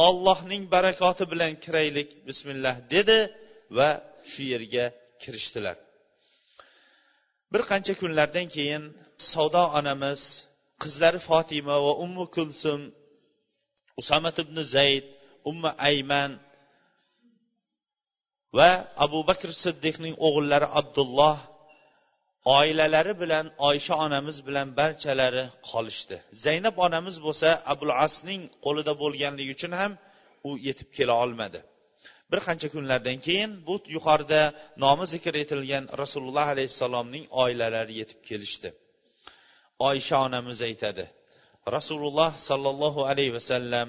[0.06, 3.18] ollohning barakoti bilan kiraylik bismillah dedi
[3.76, 3.90] va
[4.30, 4.84] shu yerga
[5.22, 5.76] kirishdilar.
[7.52, 8.82] Bir qancha kunlardan keyin
[9.32, 10.20] savdo onamiz
[10.82, 12.80] qizlari fotima va ummu kulsum
[14.00, 15.04] usamat ibn zayd
[15.50, 16.30] umma ayman
[18.58, 18.70] va
[19.04, 21.36] abu bakr siddiqning o'g'illari abdulloh
[22.58, 26.16] oilalari bilan oysha onamiz bilan barchalari qolishdi.
[26.44, 29.92] Zaynab onamiz bo'lsa abul asning qo'lida bo'lganligi uchun ham
[30.48, 31.60] u yetib kela olmadi.
[32.30, 34.42] Bir qancha kunlardan keyin bu yuqorida
[34.84, 38.68] nomi zikr etilgan rasululloh alayhissalomning oilalari yetib kelishdi.
[39.88, 41.04] Oysha onamiz aytadi
[41.76, 43.88] rasululloh sollallohu alayhi vasallam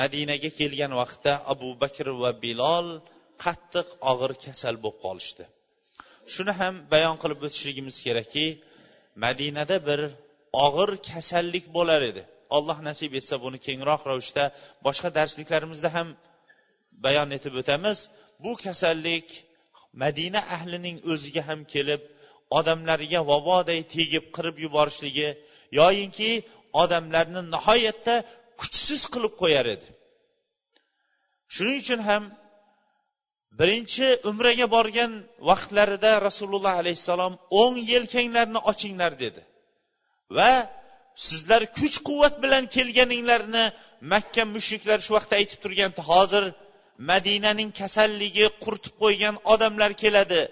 [0.00, 2.88] madinaga kelgan vaqtda abu bakr va bilol
[3.44, 5.44] qattiq og'ir kasal bo'lib qolishdi.
[6.34, 8.46] Shuni ham bayon qilib o'tishligimiz kerakki
[9.24, 10.00] madinada bir
[10.66, 12.22] og'ir kasallik bo'lar edi.
[12.56, 14.44] Alloh nasib etsa buni kengroq ravishda
[14.86, 16.08] boshqa darsliklarimizda ham
[17.04, 17.98] bayon etib o'tamiz.
[18.42, 19.26] Bu kasallik
[20.02, 22.02] madina ahlining o'ziga ham kelib
[22.58, 25.28] odamlarga vaboday tegib qirib yuborishligi
[25.80, 26.30] yoyinki
[26.82, 28.14] odamlarni nihoyatda
[28.60, 29.88] kuchsiz qilib qo'yar edi.
[31.54, 32.22] Shuning uchun ham
[33.60, 35.12] birinchi umraga borgan
[35.48, 39.42] vaqtlarida rasululloh alayhissalom o'ng yelkanglarni ochinglar dedi.
[40.36, 40.52] Va
[41.26, 43.64] sizlar kuch quvvat bilan kelganinglarni
[44.12, 46.44] makka mushriklar shu vaqtda aytib turgan hozir
[47.10, 50.42] madinaning kasalligi quritib qo'ygan odamlar keladi.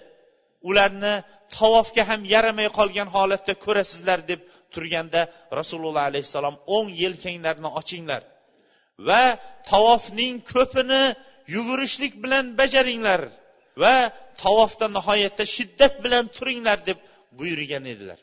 [0.69, 1.13] Ularni
[1.57, 4.41] tavofga ham yaramay qolgan holatda ko'rasizlar deb
[4.73, 5.21] turganda
[5.59, 8.21] rasululloh alayhissalom o'ng yelkanglarni ochinglar
[9.07, 9.23] va
[9.71, 11.03] tavofning ko'pini
[11.55, 13.21] yugurishlik bilan bajaringlar
[13.83, 13.95] va
[14.43, 16.99] tavofda nihoyatda shiddat bilan turinglar deb
[17.39, 18.19] buyurgan edilar.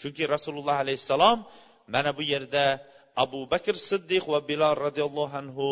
[0.00, 1.38] Chunki rasululloh alayhissalom
[1.94, 2.64] mana bu yerda
[3.24, 5.68] abu bakr siddiq va bilol roziyallohu anhu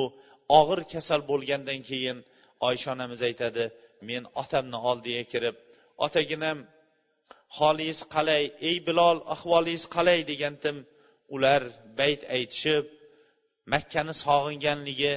[0.59, 2.19] og'ir kasal bo'lgandan keyin
[2.69, 3.65] oysha onamiz aytadi
[4.09, 5.57] men otamni oldiga kirib
[6.07, 6.59] otaginam
[7.59, 10.19] holingiz qalay ey bilol ahvolingiz qalay?
[10.31, 10.77] degandim
[11.35, 11.63] ular
[11.99, 12.85] bayt aytishib
[13.73, 15.15] makkani sog'inganligi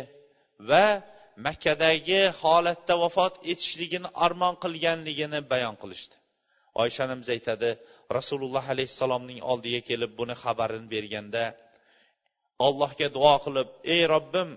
[0.70, 0.86] va
[1.48, 6.16] makkadagi holatda vafot etishligini armon qilganligini bayon qilishdi.
[6.82, 7.70] Oysha onamiz aytadi
[8.18, 11.44] rasululloh alayhissalomning oldiga kelib buni xabarini berganda
[12.68, 14.50] allohga duo qilib ey robbim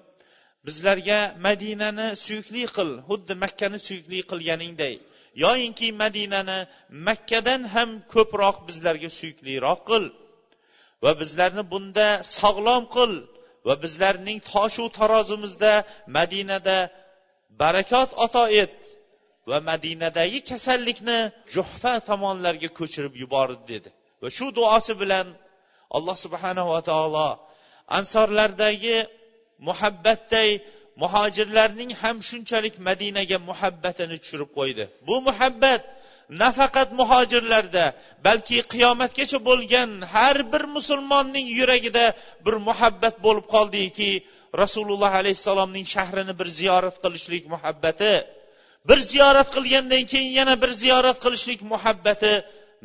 [0.66, 4.94] bizlarga madinani suyukli qil xuddi makkani suyukli qilganingday.
[5.44, 6.58] Yoyinki madinani
[7.08, 10.04] makkadan ham ko'proq bizlarga suyukliroq qil.
[11.04, 13.12] Va bizlarni bunda sog'lom qil
[13.66, 15.72] va bizlarning toshu tarozimizda
[16.16, 16.78] madinada
[17.60, 18.76] barakot ato et
[19.50, 21.18] va madinadagi kasallikni
[21.54, 23.88] juhfa tomonlarga ko'chirib yubordi dedi.
[24.22, 25.26] Va shu duosi bilan
[25.96, 27.28] alloh subhanava taolo
[27.98, 28.96] ansorlardagi
[29.68, 30.50] muhabbatday
[31.02, 34.84] muhojirlarning ham shunchalik madinaga muhabbatini tushirib qo'ydi.
[35.08, 35.82] Bu muhabbat
[36.42, 37.84] nafaqat muhojirlarda
[38.26, 42.04] balki qiyomatgacha bo'lgan har bir musulmonning yuragida
[42.44, 44.10] bir muhabbat bo'lib qoldiki
[44.62, 48.14] rasululloh alayhissalomning shahrini bir ziyorat qilishlik muhabbati
[48.88, 52.32] bir ziyorat qilgandan keyin yana bir ziyorat qilishlik muhabbati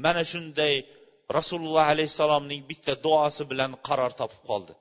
[0.06, 0.76] mana shunday
[1.38, 4.74] rasululloh alayhissalomning bitta duosi bilan qaror topib qoldi.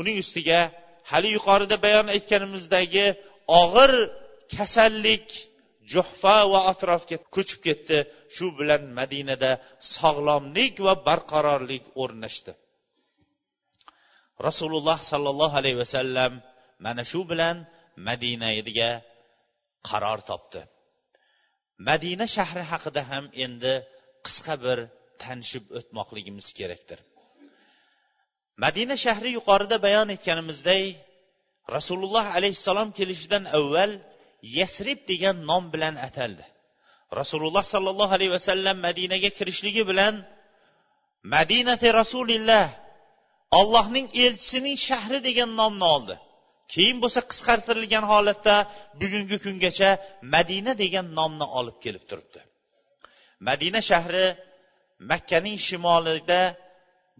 [0.00, 0.60] Uning ustiga
[1.12, 3.06] hali yuqorida bayon aytganimizdagi
[3.62, 3.92] og'ir
[4.54, 5.26] kasallik
[5.92, 7.98] juhfa va atrofga ko'chib ketdi.
[8.34, 9.50] Shu bilan madinada
[9.96, 12.52] sog'lomlik va barqarorlik o'rnashdi.
[14.46, 16.32] Rasululloh sollallohu alayhi vasallam
[16.84, 17.56] mana shu bilan
[18.08, 18.90] madinaga
[19.88, 20.60] qaror topdi.
[21.88, 23.74] Madina shahri haqida ham endi
[24.26, 24.78] qisqa bir
[25.22, 26.98] tanishib o'tmoqligimiz kerakdir.
[28.64, 30.96] Madina shahri yuqorida bayon etganimizdek
[31.76, 33.92] rasululloh alayhissalom kelishidan avval
[34.58, 36.44] yasrib degan nom bilan ataldi.
[37.20, 40.14] Rasululloh sollallohu alayhi vasallam madinaga kirishligi bilan
[41.34, 42.66] madinati rasulilloh
[43.58, 46.16] allohning elchisining shahri degan nomni oldi.
[46.72, 48.56] Keyin bo'lsa qisqartirilgan holatda
[49.00, 49.90] bugungi kungacha
[50.34, 52.40] madina degan nomni olib kelib turibdi.
[53.48, 54.26] Madina shahri
[55.10, 56.40] makkaning shimolida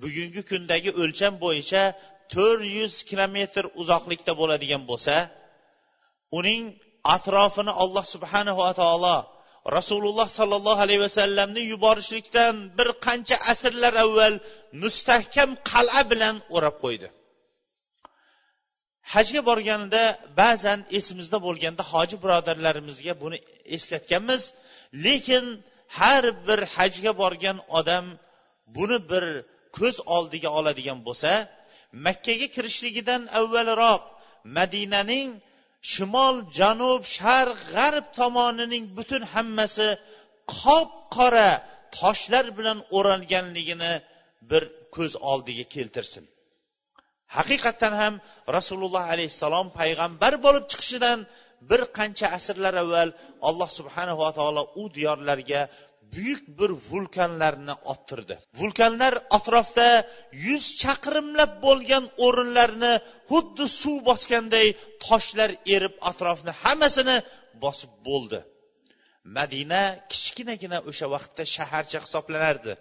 [0.02, 1.82] bugungi kundagi o'lcham bo'yicha
[2.34, 5.16] to'rt yuz kilometr uzoqlikda bo'ladigan bo'lsa
[6.38, 6.62] uning
[7.16, 9.18] atrofini alloh subhanava taolo
[9.76, 14.34] rasululloh sollallohu alayhi vasallamni yuborishlikdan bir qancha asrlar avval
[14.82, 17.08] mustahkam qal'a bilan o'rab qo'ydi.
[19.12, 20.04] Hajga borganida
[20.40, 23.38] ba'zan esimizda bo'lganda hoji birodarlarimizga buni
[23.76, 24.42] eslatganmiz
[25.04, 25.44] lekin
[25.98, 28.06] har bir hajga borgan odam
[28.76, 29.24] buni bir
[29.78, 31.32] ko'z oldiga oladigan bo'lsa
[32.06, 34.02] makkaga kirishligidan avvalroq
[34.56, 35.28] madinaning
[35.92, 39.88] shimol janub sharq g'arb tomonining butun hammasi
[40.60, 41.50] qop qora
[41.98, 43.92] toshlar bilan o'ralganligini
[44.50, 44.62] bir
[44.96, 46.24] ko'z oldiga keltirsin.
[47.36, 48.14] Haqiqatdan ham
[48.56, 51.18] rasululloh alayhissalom payg'ambar bo'lib chiqishidan
[51.70, 53.10] bir qancha asrlar avval
[53.48, 55.60] alloh subhanava taolo u diyorlarga
[56.14, 58.34] buyuk bir vulkanlarni ottirdi.
[58.60, 59.88] Vulkanlar atrofda
[60.46, 62.92] yuz chaqirimlab bo'lgan o'rinlarni
[63.30, 64.66] xuddi suv bosganday
[65.06, 67.16] toshlar erib atrofni hammasini
[67.64, 68.38] bosib bo'ldi.
[69.36, 72.72] Madina kichkinagina o'sha vaqtda shaharcha hisoblanardi.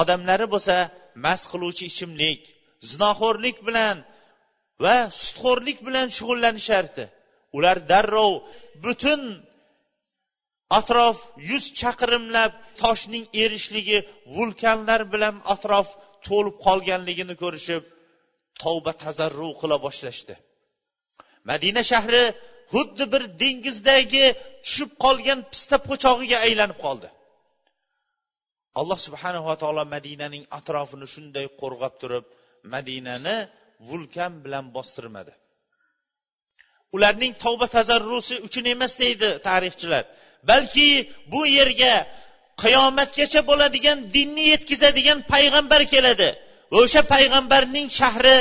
[0.00, 0.76] Odamlari bo'lsa
[1.24, 2.42] mast qiluvchi ichimlik
[2.90, 3.96] zinoxo'rlik bilan
[4.84, 7.04] va sutxo'rlik bilan shug'ullanishardi.
[7.56, 8.32] Ular darrov
[8.84, 9.20] butun
[10.78, 11.16] atrof
[11.50, 12.52] yuz chaqirimlab
[12.82, 13.98] toshning erishligi
[14.36, 15.88] vulkanlar bilan atrof
[16.26, 17.82] to'lib qolganligini ko'rishib
[18.62, 20.34] tavba tazarru qila boshlashdi.
[21.50, 22.24] Madina shahri
[22.72, 24.26] xuddi bir dengizdagi
[24.64, 27.08] tushib qolgan pista po'chog'iga aylanib qoldi.
[28.80, 32.24] Alloh subhanava taolo madinaning atrofini shunday qo'rg'ab turib
[32.74, 33.36] madinani
[33.88, 35.32] vulkan bilan bostirmadi.
[36.96, 40.04] Ularning tavba tazarrusi uchun emas deydi tarixchilar.
[40.48, 40.88] Balki
[41.32, 41.94] bu yerga
[42.62, 46.28] qiyomatgacha bo'ladigan dinni yetkazadigan payg'ambar keladi.
[46.72, 48.38] Va o'sha payg'ambarning shahri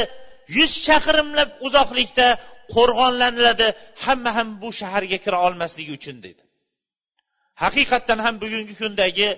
[0.57, 2.27] yuz chaqirimlab uzoqlikda
[2.75, 3.67] qo'rg'onlaniladi.
[4.05, 6.43] Hamma ham bu shaharga kira olmasligi uchun dedi.
[7.63, 9.29] Haqiqatdan ham bugungi kundagi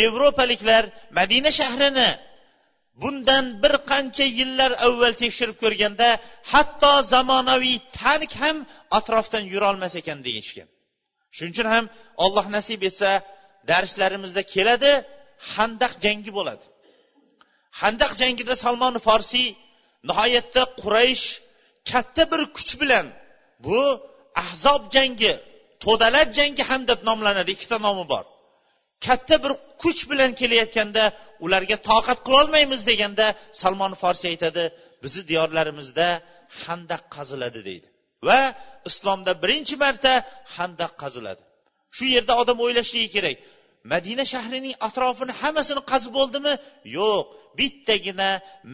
[0.00, 0.84] yevropaliklar
[1.18, 2.10] madina shahrini
[3.02, 6.08] bundan bir qancha yillar avval tekshirib ko'rganda
[6.52, 8.56] hatto zamonaviy tank ham
[8.98, 10.68] atrofdan yurolmas ekan deyishgan
[11.36, 11.84] shuning uchun ham
[12.24, 13.10] olloh nasib etsa
[13.70, 14.92] darslarimizda keladi
[15.54, 16.64] handaq jangi bo'ladi.
[17.80, 19.48] Handaq jangida salmon forsiy
[20.08, 21.26] nihoyatda quraysh
[21.90, 23.06] katta bir kuch bilan
[23.64, 23.80] bu
[24.42, 25.32] ahzob jangi
[25.84, 28.24] to'dalar jangi ham deb nomlanadi ikkita nomi bor.
[29.06, 31.04] Katta bir kuch bilan kelayotganda
[31.44, 33.26] ularga toqat qilolmaymiz deganda
[33.60, 34.64] salmon forsiy aytadi
[35.02, 36.06] bizni diyorlarimizda
[36.62, 37.88] handaq qaziladi deydi.
[38.28, 38.40] Va
[38.90, 40.12] islomda birinchi marta
[40.56, 41.42] handaq qaziladi.
[41.96, 43.36] Shu yerda odam o'ylashligi kerak.
[43.92, 46.52] Madina shahrining atrofini hammasini qazib bo'ldimi
[46.98, 47.24] yo'q.
[47.58, 48.30] Bittagina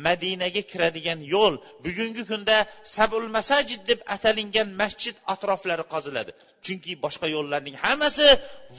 [0.06, 2.56] madinaga kiradigan yo'l bugungi kunda
[2.96, 6.32] sabul masajid deb atalingan masjid atroflari qaziladi.
[6.64, 8.26] Chunki boshqa yo'llarning hammasi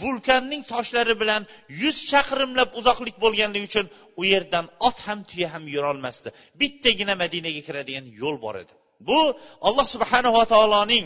[0.01, 1.41] vulkanning toshlari bilan
[1.81, 3.85] yuz chaqirimlab uzoqlik bo'lganligi uchun
[4.19, 6.29] u yerdan ot ham tuya ham yurolmasdi.
[6.61, 8.73] Bittagina madinaga kiradigan yo'l bor edi.
[9.07, 9.19] Bu
[9.67, 11.05] alloh subhanava taoloning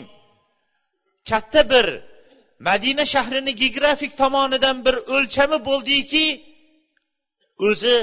[1.30, 1.86] katta bir
[2.68, 6.26] madina shahrini geografik tomonidan bir o'lchami bo'ldiki
[7.68, 7.96] o'zi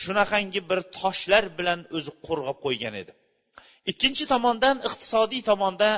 [0.00, 3.12] shunaqangi bir toshlar bilan o'zi qo'rg'ab qo'ygan edi.
[3.90, 5.90] Ikkinchi tomondan iqtisodiy tomonda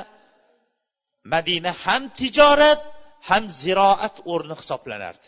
[1.33, 2.81] madina ham tijorat
[3.29, 5.27] ham ziroat o'rni hisoblanardi.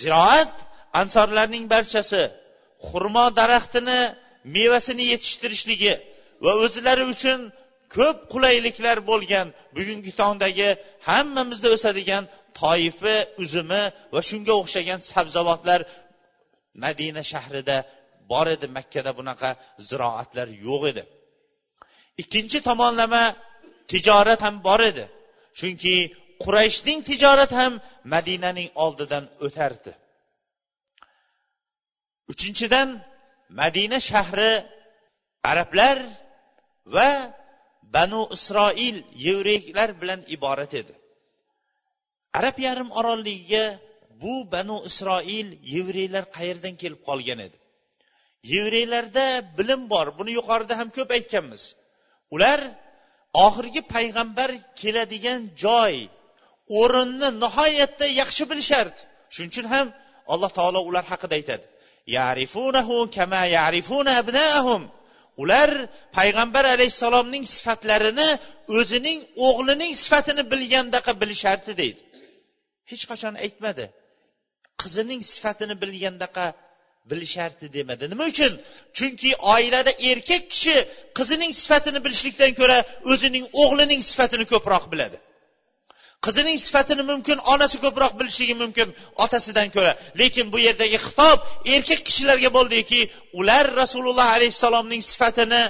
[0.00, 0.54] Ziroat
[1.00, 2.22] ansorlarning barchasi
[2.88, 4.00] xurmo daraxtini
[4.56, 5.94] mevasini yetishtirishligi
[6.44, 7.40] va o'zlari uchun
[7.96, 10.68] ko'p qulayliklar bo'lgan bugungi tongdagi
[11.08, 12.24] hammamizda o'sadigan
[12.60, 13.82] toifi uzumi
[14.14, 15.80] va shunga o'xshagan sabzavotlar
[16.84, 17.76] madina shahrida
[18.32, 19.50] bor edi makkada bunaqa
[19.88, 21.02] ziroatlar yo'q edi.
[22.22, 23.24] Ikkinchi tomonlama
[23.90, 25.04] tijorat ham bor edi
[25.58, 25.94] chunki
[26.42, 27.72] qurayshning tijorati ham
[28.14, 29.92] madinaning oldidan o'tardi.
[32.32, 32.88] Uchinchidan
[33.60, 34.52] madina shahri
[35.50, 35.96] arablar
[36.94, 37.10] va
[37.96, 40.94] banu isroil yevreylar bilan iborat edi.
[42.38, 43.64] Arab yarim orolligiga
[44.22, 47.56] bu banu isroil yevreylar qayerdan kelib qolgan edi?
[48.52, 49.26] Yevreylarda
[49.58, 51.62] bilim bor buni yuqorida ham ko'p aytganmiz.
[52.34, 52.60] Ular
[53.46, 55.94] oxirgi payg'ambar keladigan joy
[56.80, 59.00] o'rinni nihoyatda yaxshi bilishardi.
[59.34, 59.86] Shuning uchun ham
[60.32, 61.64] alloh taolo ular haqida aytadi.
[62.16, 64.82] Yarifunahu kama yarifuna abnaahum.
[65.42, 65.70] Ular
[66.16, 68.28] payg'ambar alayhissalomning sifatlarini
[68.78, 72.00] o'zining o'g'lining sifatini bilgandaqa bilishardi deydi.
[72.90, 73.84] Hech qachon aytmadi.
[74.82, 76.46] Qizining sifatini bilgandaqa
[77.10, 78.04] bilishardi demadi.
[78.12, 78.52] Nima uchun?
[78.96, 80.76] Chunki oilada erkak kishi
[81.18, 82.78] qizining sifatini bilishlikdan ko'ra
[83.12, 85.16] o'zining o'g'lining sifatini ko'proq biladi.
[86.24, 88.88] Qizining sifatini mumkin onasi ko'proq bilishligi mumkin
[89.24, 89.92] otasidan ko'ra.
[90.20, 91.38] Lekin bu yerdagi xitob
[91.74, 93.00] erkak kishilarga bo'ldiki
[93.40, 95.62] ular rasululloh alayhissalomning sifatini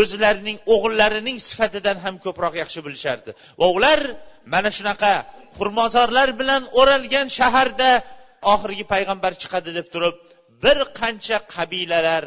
[0.00, 3.30] o'zlarining o'g'illarining sifatidan ham ko'proq yaxshi bilishardi.
[3.60, 4.00] Va ular
[4.52, 5.14] mana shunaqa
[5.58, 7.90] xurmozorlar bilan o'ralgan shaharda
[8.54, 10.16] oxirgi payg'ambar chiqadi deb turib
[10.62, 12.24] bir qancha qabilalar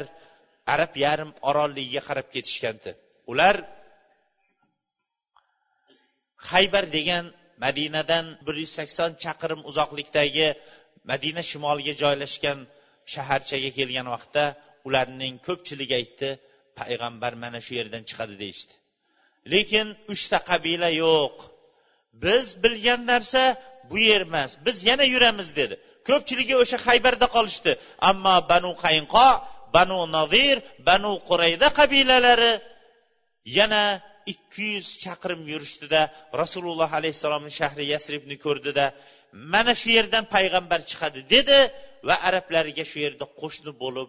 [0.74, 2.90] arab yarim orolligiga qarab ketishgandi.
[3.32, 3.56] Ular
[6.50, 7.24] haybar degan
[7.64, 10.48] madinadan bir yuz sakson chaqirim uzoqlikdagi
[11.10, 12.58] madina shimoliga joylashgan
[13.12, 14.44] shaharchaga kelgan vaqtda
[14.88, 16.28] ularning ko'pchiligi aytdi
[16.80, 18.74] payg'ambar mana shu yerdan chiqadi deyishdi.
[19.52, 21.36] Lekin uchta qabila yo'q.
[22.24, 23.42] Biz bilgan narsa
[23.90, 25.74] bu yer emas biz yana yuramiz dedi.
[26.08, 27.72] Ko'pchiligi o'sha haybarda qolishdi.
[28.10, 29.28] Ammo banu qaynqo
[29.76, 30.56] banu nazir
[30.88, 32.52] banu qurayda qabilalari
[33.58, 33.84] yana
[34.32, 36.00] ikki yuz chaqirim yurishdida
[36.42, 38.84] rasululloh alayhissalomni shahri yasribni ko'rdida
[39.52, 41.58] mana shu yerdan payg'ambar chiqadi dedi
[42.08, 44.08] va arablarga shu yerda qo'shni bo'lib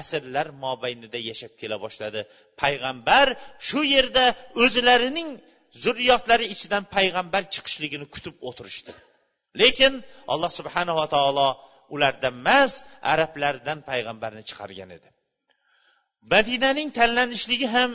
[0.00, 2.20] asrlar mobaynida yashab kela boshladi.
[2.62, 3.26] Payg'ambar
[3.68, 4.24] shu yerda
[4.62, 5.28] o'zlarining
[5.84, 8.92] zurriyotlari ichidan payg'ambar chiqishligini kutib o'tirishdi.
[9.60, 9.92] Lekin
[10.32, 11.48] alloh subhanava taolo
[11.94, 12.72] ulardan emas
[13.12, 15.08] arablardan payg'ambarni chiqargan edi.
[16.32, 17.90] Madinaning tanlanishligi ham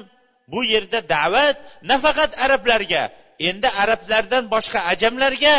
[0.51, 1.57] bu yerda da'vat
[1.91, 3.03] nafaqat arablarga
[3.49, 5.57] endi arablardan boshqa ajamlarga.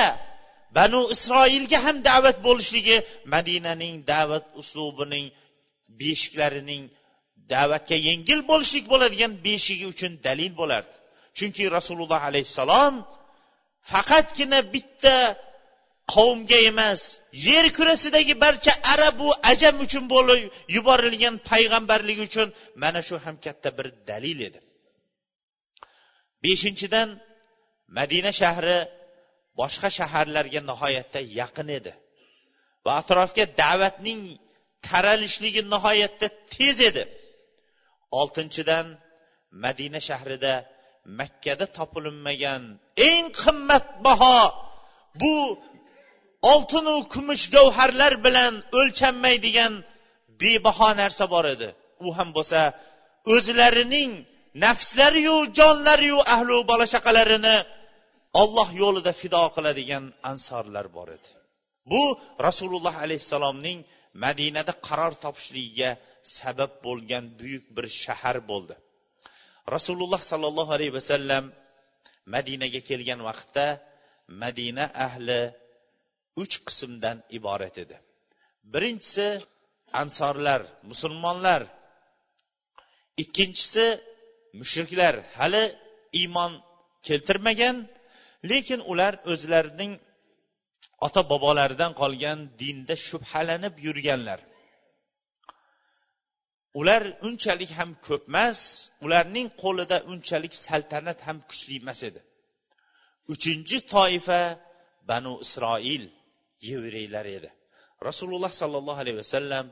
[0.76, 2.97] Banu isroilga ham da'vat bo'lishligi
[3.34, 5.26] madinaning da'vat uslubining
[6.01, 6.82] beshiklarining
[7.53, 10.95] da'vatga yengil bo'lishlik bo'ladigan beshigi uchun dalil bo'lardi.
[11.39, 12.95] Chunki rasululloh alayhissalom
[13.91, 15.16] faqatgina bitta
[16.14, 17.01] qavmga emas
[17.49, 20.41] yer kurasidagi barcha arabu ajam uchun bo'lib
[20.76, 22.49] yuborilgan payg'ambarligi uchun
[22.82, 24.59] mana shu ham katta bir dalil edi.
[26.45, 27.09] Beshinchidan
[27.99, 28.78] madina shahri
[29.61, 31.93] boshqa shaharlarga nihoyatda yaqin edi
[32.84, 34.20] va atrofga da'vatning
[34.86, 37.05] taralishligi nihoyatda tez edi.
[38.20, 38.86] Oltinchidan
[39.64, 40.55] madina shahrida
[41.18, 42.62] makkada topilinmagan
[43.09, 44.39] eng qimmatbaho
[45.20, 45.34] bu
[46.53, 49.72] oltinu kumush gavharlar bilan o'lchanmaydigan
[50.41, 51.68] bebaho narsa bor edi.
[52.07, 52.61] U ham bo'lsa
[53.34, 54.11] o'zlarining
[54.64, 57.57] nafslariyu jonlariyu ahli bola chaqalarini
[58.42, 61.28] olloh yo'lida fido qiladigan ansorlar bor edi.
[61.90, 62.03] Bu
[62.46, 63.78] rasululloh alayhissalomning
[64.24, 65.90] madinada qaror topishligiga
[66.38, 68.74] sabab bo'lgan buyuk bir shahar bo'ldi.
[69.74, 71.44] Rasululloh sollallohu alayhi vasallam
[72.34, 73.66] madinaga kelgan vaqtda
[74.42, 75.40] madina ahli
[76.42, 77.96] uch qismdan iborat edi.
[78.72, 79.28] Birinchisi
[80.03, 81.62] ansorlar musulmonlar.
[83.22, 83.86] Ikkinchisi
[84.61, 85.64] mushriklar hali
[86.20, 86.52] iymon
[87.06, 87.76] keltirmagan
[88.50, 89.92] lekin ular o'zlarining
[91.06, 94.40] ota bobolaridan qolgan dinda shubhalanib yurganlar.
[96.80, 98.61] Ular unchalik ham ko'p emas
[99.04, 102.20] ularning qo'lida unchalik saltanat ham kuchli emas edi.
[103.32, 104.40] Uchinchi toifa
[105.11, 106.04] banu isroil
[106.68, 107.50] yevreylar edi.
[108.09, 109.66] Rasululloh sollallohu alayhi vasallam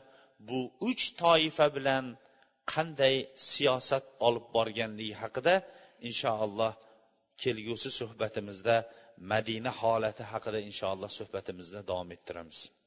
[0.48, 2.04] bu uch toifa bilan
[2.72, 3.16] qanday
[3.52, 5.54] siyosat olib borganligi haqida
[6.08, 6.72] inshaalloh
[7.42, 8.76] kelgusi suhbatimizda
[9.32, 12.58] madina holati haqida inshaalloh suhbatimizni davom ettiramiz.